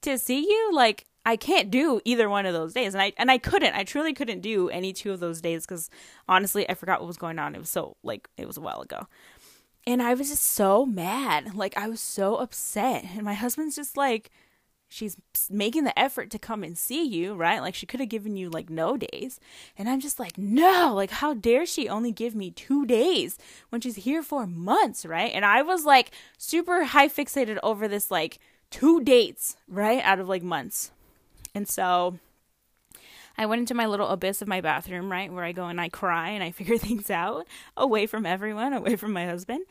to 0.03 0.17
see 0.17 0.43
you? 0.43 0.71
Like, 0.73 1.05
I 1.27 1.37
can't 1.37 1.71
do 1.71 2.01
either 2.05 2.29
one 2.29 2.47
of 2.47 2.55
those 2.55 2.73
days. 2.73 2.95
And 2.95 3.03
I 3.03 3.13
and 3.19 3.31
I 3.31 3.39
couldn't. 3.39 3.75
I 3.75 3.85
truly 3.85 4.13
couldn't 4.13 4.41
do 4.41 4.69
any 4.71 4.93
two 4.93 5.13
of 5.13 5.21
those 5.21 5.41
days 5.41 5.67
cuz 5.67 5.91
honestly, 6.29 6.69
I 6.69 6.75
forgot 6.75 7.01
what 7.01 7.09
was 7.09 7.17
going 7.17 7.39
on. 7.39 7.55
It 7.55 7.59
was 7.59 7.69
so 7.71 7.97
like 8.03 8.29
it 8.37 8.47
was 8.47 8.57
a 8.57 8.61
while 8.61 8.81
ago. 8.81 9.07
And 9.87 10.03
I 10.03 10.15
was 10.15 10.29
just 10.29 10.45
so 10.45 10.87
mad. 10.87 11.55
Like 11.55 11.77
I 11.77 11.89
was 11.89 12.01
so 12.01 12.37
upset. 12.37 13.05
And 13.15 13.23
my 13.23 13.35
husband's 13.35 13.77
just 13.77 13.97
like 13.97 14.31
she's 14.91 15.17
making 15.49 15.85
the 15.85 15.99
effort 15.99 16.31
to 16.31 16.39
come 16.39 16.65
and 16.65 16.77
see 16.77 17.05
you, 17.05 17.35
right? 17.35 17.61
Like 17.61 17.77
she 17.77 17.87
could 17.87 18.01
have 18.01 18.09
given 18.09 18.37
you 18.37 18.51
like 18.51 18.69
no 18.69 18.97
days. 18.97 19.39
And 19.79 19.89
I'm 19.89 20.01
just 20.01 20.19
like, 20.19 20.37
no, 20.37 20.93
like 20.95 21.13
how 21.13 21.33
dare 21.33 21.65
she 21.65 21.89
only 21.89 22.11
give 22.11 22.35
me 22.35 22.51
two 22.51 22.85
days 22.85 23.39
when 23.71 23.81
she's 23.81 23.97
here 23.97 24.23
for 24.23 24.47
months, 24.49 25.07
right? 25.07 25.31
And 25.33 25.45
I 25.45 25.63
was 25.63 25.85
like 25.85 26.11
super 26.37 26.85
high 26.85 27.09
fixated 27.09 27.59
over 27.63 27.87
this 27.87 28.11
like 28.11 28.41
two 28.71 29.01
dates, 29.03 29.57
right? 29.69 30.03
Out 30.03 30.19
of 30.19 30.29
like 30.29 30.43
months. 30.43 30.91
And 31.55 31.69
so 31.69 32.19
I 33.39 33.47
went 33.47 33.61
into 33.61 33.75
my 33.75 33.87
little 33.87 34.09
abyss 34.09 34.43
of 34.43 34.49
my 34.49 34.61
bathroom, 34.61 35.11
right? 35.11 35.33
Where 35.33 35.45
I 35.45 35.53
go 35.53 35.67
and 35.67 35.81
I 35.81 35.89
cry 35.89 36.31
and 36.31 36.43
I 36.43 36.51
figure 36.51 36.79
things 36.79 37.11
out 37.11 37.47
away 37.77 38.07
from 38.07 38.27
everyone, 38.27 38.73
away 38.73 38.97
from 38.97 39.13
my 39.13 39.27
husband. 39.27 39.65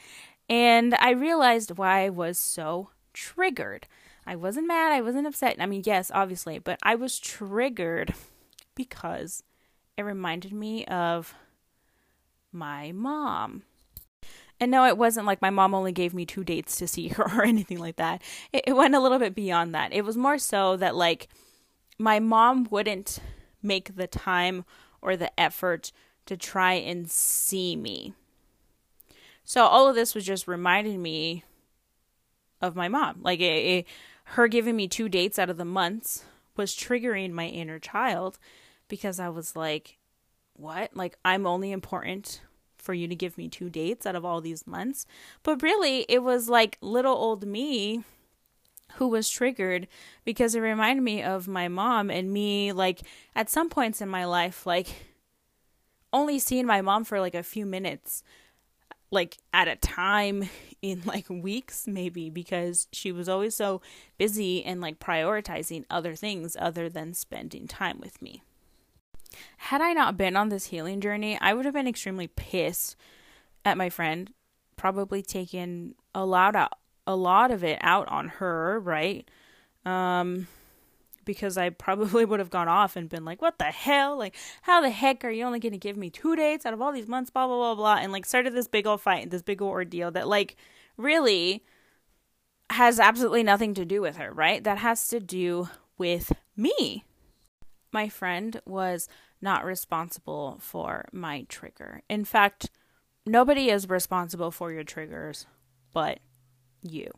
And 0.47 0.95
I 0.95 1.11
realized 1.11 1.77
why 1.77 2.05
I 2.05 2.09
was 2.09 2.39
so 2.39 2.89
triggered. 3.13 3.85
I 4.29 4.35
wasn't 4.35 4.67
mad, 4.67 4.91
I 4.91 5.01
wasn't 5.01 5.25
upset. 5.25 5.55
I 5.59 5.65
mean, 5.65 5.81
yes, 5.83 6.11
obviously, 6.13 6.59
but 6.59 6.77
I 6.83 6.93
was 6.93 7.17
triggered 7.17 8.13
because 8.75 9.41
it 9.97 10.03
reminded 10.03 10.53
me 10.53 10.85
of 10.85 11.33
my 12.51 12.91
mom. 12.91 13.63
And 14.59 14.69
no, 14.69 14.85
it 14.85 14.99
wasn't 14.99 15.25
like 15.25 15.41
my 15.41 15.49
mom 15.49 15.73
only 15.73 15.91
gave 15.91 16.13
me 16.13 16.27
two 16.27 16.43
dates 16.43 16.75
to 16.75 16.87
see 16.87 17.07
her 17.07 17.23
or 17.23 17.43
anything 17.43 17.79
like 17.79 17.95
that. 17.95 18.21
It, 18.53 18.65
it 18.67 18.73
went 18.73 18.93
a 18.93 18.99
little 18.99 19.17
bit 19.17 19.33
beyond 19.33 19.73
that. 19.73 19.93
It 19.93 20.05
was 20.05 20.15
more 20.15 20.37
so 20.37 20.77
that, 20.77 20.95
like, 20.95 21.27
my 21.97 22.19
mom 22.19 22.67
wouldn't 22.69 23.17
make 23.63 23.95
the 23.95 24.05
time 24.05 24.63
or 25.01 25.17
the 25.17 25.37
effort 25.39 25.91
to 26.27 26.37
try 26.37 26.73
and 26.73 27.09
see 27.09 27.75
me. 27.75 28.13
So 29.43 29.65
all 29.65 29.87
of 29.87 29.95
this 29.95 30.13
was 30.13 30.23
just 30.23 30.47
reminding 30.47 31.01
me 31.01 31.45
of 32.61 32.75
my 32.75 32.89
mom. 32.89 33.21
Like, 33.23 33.39
it, 33.39 33.43
it, 33.43 33.85
her 34.33 34.47
giving 34.47 34.75
me 34.75 34.87
two 34.87 35.09
dates 35.09 35.39
out 35.39 35.49
of 35.49 35.57
the 35.57 35.65
months 35.65 36.23
was 36.55 36.75
triggering 36.75 37.31
my 37.31 37.47
inner 37.47 37.79
child 37.79 38.37
because 38.87 39.19
I 39.19 39.29
was 39.29 39.55
like, 39.55 39.97
what? 40.53 40.95
Like, 40.95 41.17
I'm 41.25 41.47
only 41.47 41.71
important 41.71 42.41
for 42.77 42.93
you 42.93 43.07
to 43.07 43.15
give 43.15 43.37
me 43.37 43.47
two 43.49 43.69
dates 43.69 44.05
out 44.05 44.15
of 44.15 44.23
all 44.23 44.39
these 44.39 44.67
months. 44.67 45.05
But 45.41 45.63
really, 45.63 46.05
it 46.07 46.21
was 46.21 46.47
like 46.47 46.77
little 46.81 47.13
old 47.13 47.45
me 47.45 48.03
who 48.95 49.07
was 49.07 49.29
triggered 49.29 49.87
because 50.25 50.53
it 50.53 50.59
reminded 50.59 51.01
me 51.01 51.23
of 51.23 51.47
my 51.47 51.67
mom 51.67 52.09
and 52.09 52.31
me, 52.31 52.71
like, 52.71 53.01
at 53.35 53.49
some 53.49 53.69
points 53.69 54.01
in 54.01 54.09
my 54.09 54.25
life, 54.25 54.65
like, 54.65 55.07
only 56.11 56.39
seeing 56.39 56.65
my 56.65 56.81
mom 56.81 57.03
for 57.03 57.19
like 57.19 57.35
a 57.35 57.43
few 57.43 57.65
minutes 57.65 58.23
like 59.11 59.37
at 59.53 59.67
a 59.67 59.75
time 59.75 60.49
in 60.81 61.01
like 61.05 61.29
weeks 61.29 61.87
maybe 61.87 62.29
because 62.29 62.87
she 62.93 63.11
was 63.11 63.27
always 63.27 63.53
so 63.55 63.81
busy 64.17 64.63
and 64.63 64.79
like 64.79 64.99
prioritizing 64.99 65.83
other 65.89 66.15
things 66.15 66.55
other 66.59 66.89
than 66.89 67.13
spending 67.13 67.67
time 67.67 67.99
with 67.99 68.21
me. 68.21 68.41
Had 69.57 69.81
I 69.81 69.93
not 69.93 70.17
been 70.17 70.35
on 70.35 70.49
this 70.49 70.67
healing 70.67 71.01
journey, 71.01 71.37
I 71.39 71.53
would 71.53 71.65
have 71.65 71.73
been 71.73 71.87
extremely 71.87 72.27
pissed 72.27 72.95
at 73.63 73.77
my 73.77 73.89
friend, 73.89 74.31
probably 74.75 75.21
taken 75.21 75.95
a 76.15 76.25
lot 76.25 76.55
out 76.55 76.73
a 77.05 77.15
lot 77.15 77.49
of 77.49 77.63
it 77.63 77.79
out 77.81 78.07
on 78.07 78.27
her, 78.27 78.79
right? 78.79 79.29
Um 79.85 80.47
because 81.25 81.57
I 81.57 81.69
probably 81.69 82.25
would 82.25 82.39
have 82.39 82.49
gone 82.49 82.67
off 82.67 82.95
and 82.95 83.09
been 83.09 83.25
like, 83.25 83.41
what 83.41 83.57
the 83.57 83.65
hell? 83.65 84.17
Like, 84.17 84.35
how 84.61 84.81
the 84.81 84.89
heck 84.89 85.23
are 85.23 85.29
you 85.29 85.45
only 85.45 85.59
going 85.59 85.73
to 85.73 85.77
give 85.77 85.97
me 85.97 86.09
two 86.09 86.35
dates 86.35 86.65
out 86.65 86.73
of 86.73 86.81
all 86.81 86.91
these 86.91 87.07
months? 87.07 87.29
Blah, 87.29 87.47
blah, 87.47 87.57
blah, 87.57 87.75
blah. 87.75 87.97
And 87.97 88.11
like 88.11 88.25
started 88.25 88.53
this 88.53 88.67
big 88.67 88.87
old 88.87 89.01
fight, 89.01 89.29
this 89.29 89.41
big 89.41 89.61
old 89.61 89.71
ordeal 89.71 90.11
that 90.11 90.27
like 90.27 90.55
really 90.97 91.63
has 92.69 92.99
absolutely 92.99 93.43
nothing 93.43 93.73
to 93.73 93.85
do 93.85 94.01
with 94.01 94.17
her, 94.17 94.31
right? 94.31 94.63
That 94.63 94.77
has 94.77 95.07
to 95.09 95.19
do 95.19 95.69
with 95.97 96.31
me. 96.55 97.03
My 97.91 98.09
friend 98.09 98.61
was 98.65 99.07
not 99.41 99.65
responsible 99.65 100.57
for 100.61 101.07
my 101.11 101.45
trigger. 101.49 102.03
In 102.09 102.25
fact, 102.25 102.69
nobody 103.25 103.69
is 103.69 103.89
responsible 103.89 104.51
for 104.51 104.71
your 104.71 104.83
triggers 104.83 105.47
but 105.93 106.19
you. 106.81 107.11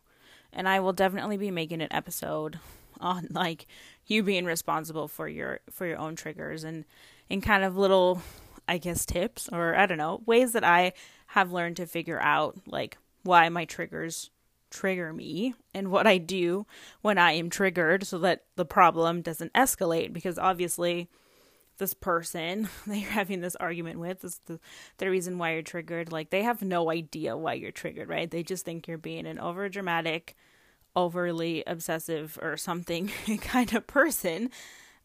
And 0.52 0.68
I 0.68 0.80
will 0.80 0.92
definitely 0.92 1.36
be 1.36 1.50
making 1.50 1.82
an 1.82 1.92
episode 1.92 2.58
on 3.00 3.28
like 3.30 3.66
you 4.06 4.22
being 4.22 4.44
responsible 4.44 5.08
for 5.08 5.28
your 5.28 5.60
for 5.70 5.86
your 5.86 5.98
own 5.98 6.16
triggers 6.16 6.64
and 6.64 6.84
and 7.30 7.42
kind 7.42 7.64
of 7.64 7.76
little 7.76 8.22
I 8.68 8.78
guess 8.78 9.04
tips 9.04 9.48
or 9.52 9.74
I 9.76 9.86
don't 9.86 9.98
know, 9.98 10.22
ways 10.26 10.52
that 10.52 10.64
I 10.64 10.92
have 11.28 11.52
learned 11.52 11.76
to 11.78 11.86
figure 11.86 12.20
out 12.20 12.56
like 12.66 12.98
why 13.22 13.48
my 13.48 13.64
triggers 13.64 14.30
trigger 14.70 15.12
me 15.12 15.54
and 15.74 15.90
what 15.90 16.06
I 16.06 16.18
do 16.18 16.66
when 17.02 17.18
I 17.18 17.32
am 17.32 17.50
triggered 17.50 18.06
so 18.06 18.18
that 18.18 18.44
the 18.56 18.64
problem 18.64 19.20
doesn't 19.20 19.52
escalate 19.52 20.12
because 20.12 20.38
obviously 20.38 21.08
this 21.78 21.94
person 21.94 22.68
that 22.86 22.98
you're 22.98 23.10
having 23.10 23.40
this 23.40 23.56
argument 23.56 23.98
with 23.98 24.24
is 24.24 24.40
the 24.46 24.58
the 24.98 25.10
reason 25.10 25.38
why 25.38 25.52
you're 25.52 25.62
triggered. 25.62 26.12
Like 26.12 26.30
they 26.30 26.42
have 26.42 26.62
no 26.62 26.90
idea 26.90 27.36
why 27.36 27.54
you're 27.54 27.70
triggered 27.70 28.08
right? 28.08 28.30
They 28.30 28.42
just 28.42 28.64
think 28.64 28.88
you're 28.88 28.98
being 28.98 29.26
an 29.26 29.38
over 29.38 29.68
dramatic 29.68 30.36
overly 30.94 31.62
obsessive 31.66 32.38
or 32.42 32.56
something 32.56 33.08
kind 33.40 33.74
of 33.74 33.86
person. 33.86 34.50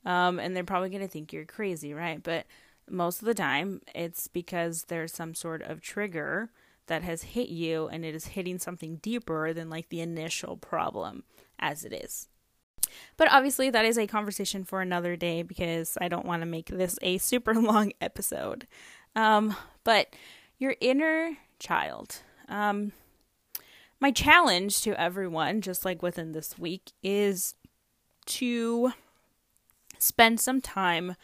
Um, 0.05 0.39
and 0.39 0.55
they're 0.55 0.63
probably 0.63 0.89
going 0.89 1.01
to 1.01 1.07
think 1.07 1.33
you're 1.33 1.45
crazy, 1.45 1.93
right? 1.93 2.21
But 2.21 2.45
most 2.89 3.21
of 3.21 3.25
the 3.25 3.33
time, 3.33 3.81
it's 3.93 4.27
because 4.27 4.83
there's 4.83 5.13
some 5.13 5.33
sort 5.33 5.61
of 5.61 5.81
trigger 5.81 6.49
that 6.87 7.03
has 7.03 7.23
hit 7.23 7.49
you 7.49 7.87
and 7.87 8.05
it 8.05 8.15
is 8.15 8.27
hitting 8.27 8.59
something 8.59 8.97
deeper 8.97 9.53
than 9.53 9.69
like 9.69 9.89
the 9.89 10.01
initial 10.01 10.55
problem 10.55 11.23
as 11.59 11.83
it 11.83 11.93
is. 11.93 12.29
But 13.17 13.31
obviously, 13.31 13.69
that 13.69 13.85
is 13.85 13.97
a 13.97 14.07
conversation 14.07 14.63
for 14.63 14.81
another 14.81 15.15
day 15.15 15.41
because 15.41 15.97
I 15.99 16.07
don't 16.07 16.25
want 16.25 16.41
to 16.41 16.45
make 16.45 16.67
this 16.67 16.97
a 17.01 17.17
super 17.17 17.53
long 17.61 17.91
episode. 17.99 18.67
Um, 19.15 19.55
but 19.83 20.15
your 20.57 20.75
inner 20.79 21.37
child. 21.59 22.21
Um, 22.47 22.93
my 23.99 24.11
challenge 24.11 24.81
to 24.81 24.99
everyone, 24.99 25.61
just 25.61 25.85
like 25.85 26.01
within 26.01 26.31
this 26.31 26.57
week, 26.57 26.91
is 27.01 27.55
to 28.25 28.93
spend 29.97 30.39
some 30.39 30.61
time 30.61 31.15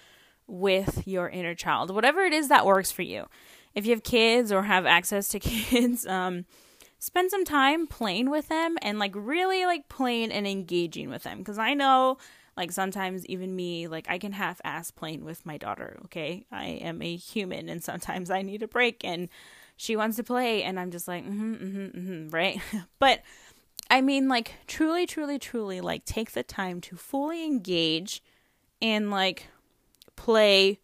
with 0.47 1.07
your 1.07 1.29
inner 1.29 1.55
child, 1.55 1.93
whatever 1.93 2.21
it 2.21 2.33
is 2.33 2.49
that 2.49 2.65
works 2.65 2.91
for 2.91 3.01
you. 3.01 3.27
If 3.75 3.85
you 3.85 3.91
have 3.91 4.03
kids 4.03 4.51
or 4.51 4.63
have 4.63 4.85
access 4.85 5.29
to 5.29 5.39
kids, 5.41 6.05
um, 6.05 6.45
spend 6.99 7.31
some 7.31 7.45
time 7.45 7.87
playing 7.87 8.29
with 8.29 8.47
them 8.49 8.77
and 8.81 8.99
like 8.99 9.13
really 9.15 9.65
like 9.65 9.89
playing 9.89 10.31
and 10.31 10.47
engaging 10.47 11.09
with 11.09 11.23
them. 11.23 11.39
Because 11.39 11.57
I 11.57 11.73
know, 11.73 12.17
like 12.55 12.71
sometimes 12.71 13.25
even 13.25 13.55
me, 13.55 13.87
like 13.87 14.07
I 14.09 14.17
can 14.17 14.31
half 14.31 14.61
ass 14.63 14.91
playing 14.91 15.23
with 15.23 15.45
my 15.45 15.57
daughter. 15.57 15.99
Okay, 16.05 16.45
I 16.51 16.65
am 16.65 17.01
a 17.01 17.15
human, 17.15 17.69
and 17.69 17.83
sometimes 17.83 18.29
I 18.29 18.41
need 18.41 18.63
a 18.63 18.67
break 18.67 19.03
and 19.03 19.29
she 19.75 19.95
wants 19.95 20.17
to 20.17 20.23
play 20.23 20.63
and 20.63 20.79
i'm 20.79 20.91
just 20.91 21.07
like 21.07 21.25
mm-hmm, 21.25 21.53
mm-hmm, 21.53 21.99
mm-hmm, 21.99 22.29
right? 22.29 22.59
But 22.99 23.21
i 23.89 24.01
mean 24.01 24.27
like 24.27 24.53
truly 24.67 25.05
truly 25.05 25.37
truly 25.37 25.81
like 25.81 26.05
take 26.05 26.31
the 26.31 26.43
time 26.43 26.79
to 26.81 26.95
fully 26.95 27.43
engage 27.45 28.23
and 28.81 29.11
like 29.11 29.47
play 30.15 30.79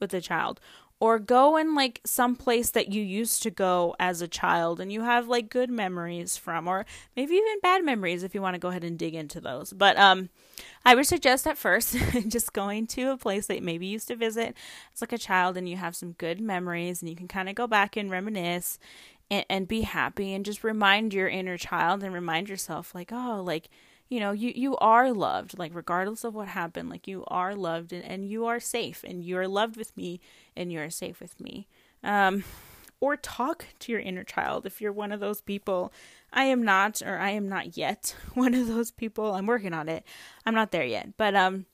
with 0.00 0.10
the 0.10 0.20
child 0.20 0.60
or 0.98 1.18
go 1.18 1.56
in 1.56 1.74
like 1.74 2.00
some 2.04 2.34
place 2.34 2.70
that 2.70 2.88
you 2.88 3.02
used 3.02 3.42
to 3.42 3.50
go 3.50 3.94
as 4.00 4.22
a 4.22 4.28
child 4.28 4.80
and 4.80 4.90
you 4.90 5.02
have 5.02 5.28
like 5.28 5.50
good 5.50 5.70
memories 5.70 6.36
from 6.36 6.66
or 6.66 6.86
maybe 7.14 7.34
even 7.34 7.60
bad 7.60 7.84
memories 7.84 8.22
if 8.22 8.34
you 8.34 8.40
want 8.40 8.54
to 8.54 8.60
go 8.60 8.68
ahead 8.68 8.84
and 8.84 8.98
dig 8.98 9.14
into 9.14 9.40
those. 9.40 9.72
But 9.72 9.98
um 9.98 10.30
i 10.86 10.94
would 10.94 11.06
suggest 11.06 11.46
at 11.46 11.58
first 11.58 11.96
just 12.28 12.52
going 12.54 12.86
to 12.86 13.10
a 13.10 13.16
place 13.16 13.46
that 13.46 13.62
maybe 13.62 13.86
you 13.86 13.92
used 13.92 14.08
to 14.08 14.16
visit 14.16 14.54
as 14.94 15.00
like 15.02 15.12
a 15.12 15.18
child 15.18 15.56
and 15.56 15.68
you 15.68 15.76
have 15.76 15.94
some 15.94 16.12
good 16.12 16.40
memories 16.40 17.02
and 17.02 17.10
you 17.10 17.16
can 17.16 17.28
kind 17.28 17.48
of 17.48 17.54
go 17.54 17.66
back 17.66 17.96
and 17.96 18.10
reminisce 18.10 18.78
and, 19.30 19.44
and 19.50 19.68
be 19.68 19.82
happy 19.82 20.32
and 20.32 20.44
just 20.46 20.64
remind 20.64 21.12
your 21.12 21.28
inner 21.28 21.58
child 21.58 22.02
and 22.02 22.14
remind 22.14 22.48
yourself 22.48 22.94
like 22.94 23.12
oh 23.12 23.42
like 23.44 23.68
you 24.08 24.20
know 24.20 24.32
you 24.32 24.52
you 24.54 24.76
are 24.76 25.12
loved 25.12 25.58
like 25.58 25.74
regardless 25.74 26.24
of 26.24 26.34
what 26.34 26.48
happened 26.48 26.88
like 26.88 27.08
you 27.08 27.24
are 27.28 27.54
loved 27.54 27.92
and, 27.92 28.04
and 28.04 28.28
you 28.28 28.46
are 28.46 28.60
safe 28.60 29.04
and 29.06 29.24
you're 29.24 29.48
loved 29.48 29.76
with 29.76 29.96
me 29.96 30.20
and 30.56 30.72
you're 30.72 30.90
safe 30.90 31.20
with 31.20 31.38
me. 31.40 31.66
Um 32.02 32.44
or 32.98 33.14
talk 33.14 33.66
to 33.78 33.92
your 33.92 34.00
inner 34.00 34.24
child. 34.24 34.64
If 34.64 34.80
you're 34.80 34.92
one 34.92 35.12
of 35.12 35.20
those 35.20 35.40
people 35.40 35.92
i 36.32 36.44
am 36.44 36.62
not 36.62 37.02
or 37.02 37.18
i 37.18 37.30
am 37.30 37.48
not 37.48 37.76
yet 37.76 38.14
one 38.34 38.54
of 38.54 38.68
those 38.68 38.90
people. 38.90 39.34
I'm 39.34 39.46
working 39.46 39.72
on 39.72 39.88
it. 39.88 40.04
I'm 40.44 40.54
not 40.54 40.70
there 40.70 40.84
yet. 40.84 41.16
But 41.16 41.34
um 41.34 41.66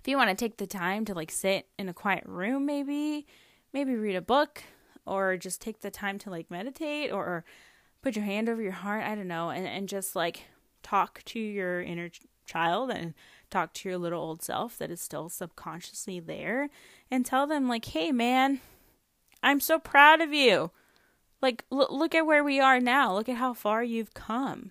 if 0.00 0.08
you 0.08 0.16
want 0.16 0.30
to 0.30 0.36
take 0.36 0.56
the 0.56 0.66
time 0.66 1.04
to 1.04 1.14
like 1.14 1.30
sit 1.30 1.68
in 1.78 1.88
a 1.88 1.94
quiet 1.94 2.24
room 2.26 2.66
maybe 2.66 3.26
maybe 3.72 3.94
read 3.94 4.16
a 4.16 4.22
book 4.22 4.62
or 5.06 5.36
just 5.36 5.60
take 5.60 5.80
the 5.80 5.90
time 5.90 6.18
to 6.18 6.30
like 6.30 6.50
meditate 6.50 7.12
or 7.12 7.44
put 8.02 8.16
your 8.16 8.24
hand 8.24 8.48
over 8.48 8.62
your 8.62 8.72
heart 8.72 9.04
i 9.04 9.14
don't 9.14 9.28
know 9.28 9.50
and, 9.50 9.66
and 9.66 9.88
just 9.88 10.16
like 10.16 10.44
talk 10.86 11.22
to 11.24 11.40
your 11.40 11.82
inner 11.82 12.10
child 12.46 12.90
and 12.90 13.14
talk 13.50 13.72
to 13.72 13.88
your 13.88 13.98
little 13.98 14.22
old 14.22 14.40
self 14.42 14.78
that 14.78 14.90
is 14.90 15.00
still 15.00 15.28
subconsciously 15.28 16.20
there 16.20 16.68
and 17.10 17.26
tell 17.26 17.46
them, 17.46 17.68
like, 17.68 17.86
hey, 17.86 18.12
man, 18.12 18.60
I'm 19.42 19.60
so 19.60 19.78
proud 19.78 20.20
of 20.20 20.32
you. 20.32 20.70
Like, 21.42 21.64
l- 21.72 21.88
look 21.90 22.14
at 22.14 22.26
where 22.26 22.44
we 22.44 22.60
are 22.60 22.80
now. 22.80 23.12
Look 23.12 23.28
at 23.28 23.36
how 23.36 23.52
far 23.52 23.82
you've 23.82 24.14
come. 24.14 24.70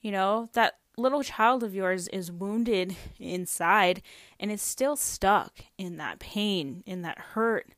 You 0.00 0.10
know, 0.10 0.48
that 0.52 0.78
little 0.96 1.22
child 1.22 1.62
of 1.62 1.74
yours 1.74 2.08
is 2.08 2.32
wounded 2.32 2.96
inside 3.18 4.02
and 4.40 4.50
is 4.50 4.62
still 4.62 4.96
stuck 4.96 5.60
in 5.78 5.96
that 5.98 6.18
pain, 6.18 6.82
in 6.86 7.02
that 7.02 7.18
hurt, 7.18 7.68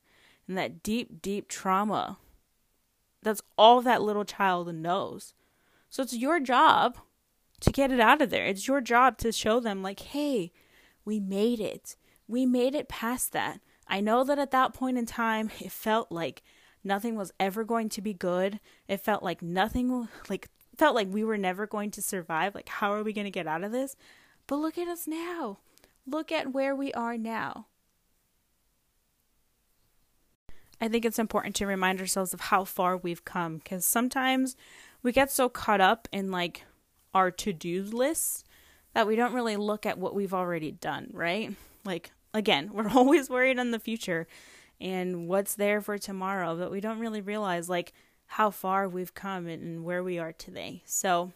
in 0.48 0.54
that 0.54 0.82
deep, 0.82 1.20
deep 1.20 1.48
trauma. 1.48 2.18
That's 3.22 3.42
all 3.58 3.82
that 3.82 4.02
little 4.02 4.24
child 4.24 4.74
knows. 4.74 5.34
So 5.90 6.02
it's 6.02 6.14
your 6.14 6.40
job 6.40 6.96
to 7.60 7.70
get 7.70 7.90
it 7.90 8.00
out 8.00 8.22
of 8.22 8.30
there. 8.30 8.46
It's 8.46 8.68
your 8.68 8.80
job 8.80 9.18
to 9.18 9.32
show 9.32 9.60
them, 9.60 9.82
like, 9.82 10.00
hey, 10.00 10.52
we 11.04 11.20
made 11.20 11.60
it. 11.60 11.96
We 12.28 12.46
made 12.46 12.74
it 12.74 12.88
past 12.88 13.32
that. 13.32 13.60
I 13.88 14.00
know 14.00 14.24
that 14.24 14.38
at 14.38 14.50
that 14.50 14.74
point 14.74 14.98
in 14.98 15.06
time, 15.06 15.50
it 15.60 15.72
felt 15.72 16.10
like 16.10 16.42
nothing 16.84 17.16
was 17.16 17.32
ever 17.38 17.64
going 17.64 17.88
to 17.90 18.02
be 18.02 18.14
good. 18.14 18.60
It 18.88 19.00
felt 19.00 19.22
like 19.22 19.42
nothing, 19.42 20.08
like, 20.28 20.48
felt 20.76 20.94
like 20.94 21.08
we 21.10 21.24
were 21.24 21.38
never 21.38 21.66
going 21.66 21.90
to 21.92 22.02
survive. 22.02 22.54
Like, 22.54 22.68
how 22.68 22.92
are 22.92 23.02
we 23.02 23.12
going 23.12 23.24
to 23.24 23.30
get 23.30 23.46
out 23.46 23.64
of 23.64 23.72
this? 23.72 23.96
But 24.46 24.56
look 24.56 24.78
at 24.78 24.88
us 24.88 25.06
now. 25.06 25.58
Look 26.06 26.30
at 26.30 26.52
where 26.52 26.74
we 26.74 26.92
are 26.92 27.16
now. 27.16 27.66
I 30.80 30.88
think 30.88 31.04
it's 31.04 31.18
important 31.18 31.56
to 31.56 31.66
remind 31.66 32.00
ourselves 32.00 32.34
of 32.34 32.40
how 32.40 32.64
far 32.64 32.96
we've 32.96 33.24
come 33.24 33.58
because 33.58 33.86
sometimes 33.86 34.56
we 35.02 35.10
get 35.10 35.30
so 35.30 35.48
caught 35.48 35.80
up 35.80 36.06
in 36.12 36.30
like 36.30 36.64
our 37.16 37.30
to 37.30 37.50
do 37.50 37.82
lists 37.82 38.44
that 38.92 39.06
we 39.06 39.16
don't 39.16 39.32
really 39.32 39.56
look 39.56 39.86
at 39.86 39.96
what 39.96 40.14
we've 40.14 40.34
already 40.34 40.70
done, 40.70 41.08
right? 41.14 41.54
Like, 41.82 42.12
again, 42.34 42.70
we're 42.74 42.90
always 42.90 43.30
worried 43.30 43.58
on 43.58 43.70
the 43.70 43.78
future 43.78 44.26
and 44.78 45.26
what's 45.26 45.54
there 45.54 45.80
for 45.80 45.96
tomorrow, 45.96 46.54
but 46.56 46.70
we 46.70 46.80
don't 46.80 46.98
really 46.98 47.22
realize 47.22 47.70
like 47.70 47.94
how 48.26 48.50
far 48.50 48.86
we've 48.86 49.14
come 49.14 49.46
and 49.46 49.82
where 49.82 50.04
we 50.04 50.18
are 50.18 50.32
today. 50.32 50.82
So 50.84 51.32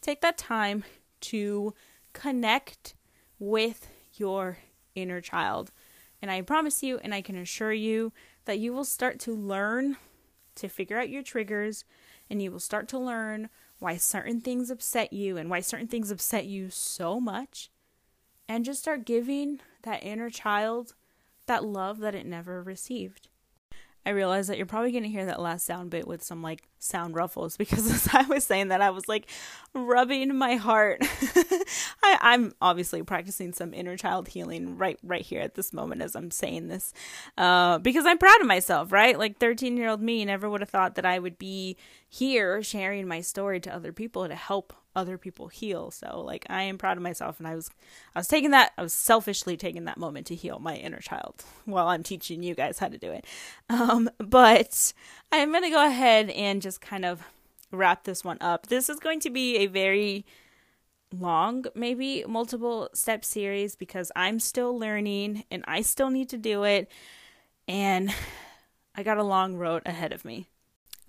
take 0.00 0.22
that 0.22 0.36
time 0.36 0.82
to 1.20 1.72
connect 2.12 2.94
with 3.38 3.86
your 4.14 4.58
inner 4.96 5.20
child. 5.20 5.70
And 6.20 6.32
I 6.32 6.40
promise 6.40 6.82
you, 6.82 6.98
and 6.98 7.14
I 7.14 7.22
can 7.22 7.36
assure 7.36 7.72
you, 7.72 8.12
that 8.46 8.58
you 8.58 8.72
will 8.72 8.84
start 8.84 9.20
to 9.20 9.32
learn 9.32 9.98
to 10.56 10.68
figure 10.68 10.98
out 10.98 11.10
your 11.10 11.22
triggers 11.22 11.84
and 12.28 12.42
you 12.42 12.50
will 12.50 12.58
start 12.58 12.88
to 12.88 12.98
learn 12.98 13.50
why 13.78 13.96
certain 13.96 14.40
things 14.40 14.70
upset 14.70 15.12
you 15.12 15.36
and 15.36 15.50
why 15.50 15.60
certain 15.60 15.88
things 15.88 16.10
upset 16.10 16.46
you 16.46 16.70
so 16.70 17.20
much. 17.20 17.70
And 18.48 18.64
just 18.64 18.80
start 18.80 19.04
giving 19.04 19.60
that 19.82 20.02
inner 20.02 20.30
child 20.30 20.94
that 21.46 21.64
love 21.64 21.98
that 21.98 22.14
it 22.14 22.26
never 22.26 22.62
received. 22.62 23.28
I 24.06 24.10
realize 24.10 24.46
that 24.46 24.56
you're 24.56 24.66
probably 24.66 24.92
going 24.92 25.02
to 25.02 25.10
hear 25.10 25.26
that 25.26 25.40
last 25.40 25.66
sound 25.66 25.90
bit 25.90 26.06
with 26.06 26.22
some 26.22 26.40
like 26.40 26.62
sound 26.78 27.16
ruffles 27.16 27.56
because 27.58 27.90
as 27.90 28.08
I 28.14 28.22
was 28.22 28.44
saying 28.44 28.68
that, 28.68 28.80
I 28.80 28.90
was 28.90 29.08
like 29.08 29.28
rubbing 29.74 30.36
my 30.38 30.54
heart. 30.54 31.00
I, 32.04 32.34
am 32.34 32.52
obviously 32.62 33.02
practicing 33.02 33.52
some 33.52 33.74
inner 33.74 33.96
child 33.96 34.28
healing 34.28 34.78
right 34.78 34.98
right 35.02 35.22
here 35.22 35.40
at 35.40 35.56
this 35.56 35.72
moment 35.72 36.02
as 36.02 36.14
I'm 36.14 36.30
saying 36.30 36.68
this, 36.68 36.92
uh, 37.36 37.78
because 37.78 38.06
I'm 38.06 38.18
proud 38.18 38.40
of 38.40 38.46
myself. 38.46 38.92
Right, 38.92 39.18
like 39.18 39.38
13 39.38 39.76
year 39.76 39.88
old 39.88 40.00
me 40.00 40.24
never 40.24 40.48
would 40.48 40.60
have 40.60 40.70
thought 40.70 40.94
that 40.94 41.04
I 41.04 41.18
would 41.18 41.36
be 41.36 41.76
here 42.08 42.62
sharing 42.62 43.08
my 43.08 43.20
story 43.20 43.58
to 43.60 43.74
other 43.74 43.92
people 43.92 44.28
to 44.28 44.36
help 44.36 44.72
other 44.96 45.18
people 45.18 45.48
heal. 45.48 45.90
So 45.92 46.20
like 46.20 46.46
I 46.48 46.62
am 46.62 46.78
proud 46.78 46.96
of 46.96 47.02
myself 47.02 47.38
and 47.38 47.46
I 47.46 47.54
was 47.54 47.70
I 48.14 48.18
was 48.18 48.26
taking 48.26 48.50
that 48.50 48.72
I 48.76 48.82
was 48.82 48.92
selfishly 48.92 49.56
taking 49.56 49.84
that 49.84 49.98
moment 49.98 50.26
to 50.28 50.34
heal 50.34 50.58
my 50.58 50.74
inner 50.74 51.00
child 51.00 51.44
while 51.66 51.86
I'm 51.88 52.02
teaching 52.02 52.42
you 52.42 52.54
guys 52.54 52.78
how 52.78 52.88
to 52.88 52.98
do 52.98 53.12
it. 53.12 53.26
Um 53.68 54.10
but 54.18 54.92
I'm 55.30 55.52
going 55.52 55.64
to 55.64 55.70
go 55.70 55.86
ahead 55.86 56.30
and 56.30 56.62
just 56.62 56.80
kind 56.80 57.04
of 57.04 57.22
wrap 57.70 58.04
this 58.04 58.24
one 58.24 58.38
up. 58.40 58.68
This 58.68 58.88
is 58.88 58.98
going 58.98 59.20
to 59.20 59.30
be 59.30 59.58
a 59.58 59.66
very 59.66 60.24
long, 61.12 61.66
maybe 61.74 62.24
multiple 62.26 62.88
step 62.94 63.24
series 63.24 63.76
because 63.76 64.10
I'm 64.16 64.40
still 64.40 64.78
learning 64.78 65.44
and 65.50 65.64
I 65.66 65.82
still 65.82 66.10
need 66.10 66.28
to 66.30 66.38
do 66.38 66.64
it 66.64 66.90
and 67.68 68.12
I 68.94 69.02
got 69.02 69.18
a 69.18 69.22
long 69.22 69.56
road 69.56 69.82
ahead 69.84 70.12
of 70.12 70.24
me. 70.24 70.48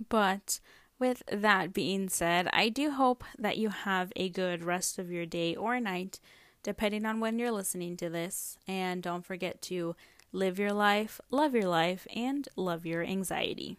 But 0.10 0.60
with 1.00 1.24
that 1.32 1.74
being 1.74 2.10
said, 2.10 2.50
I 2.54 2.70
do 2.70 2.92
hope 2.92 3.24
that 3.38 3.58
you 3.58 3.70
have 3.70 4.12
a 4.16 4.30
good 4.30 4.64
rest 4.64 4.98
of 5.00 5.12
your 5.12 5.26
day 5.26 5.56
or 5.56 5.80
night, 5.80 6.20
depending 6.64 7.06
on 7.06 7.20
when 7.20 7.40
you're 7.40 7.52
listening 7.52 7.98
to 7.98 8.10
this. 8.10 8.58
And 8.68 9.04
don't 9.04 9.26
forget 9.26 9.62
to 9.64 9.96
live 10.32 10.60
your 10.60 10.74
life, 10.74 11.22
love 11.32 11.54
your 11.54 11.68
life, 11.68 12.08
and 12.16 12.48
love 12.56 12.86
your 12.86 13.04
anxiety. 13.04 13.78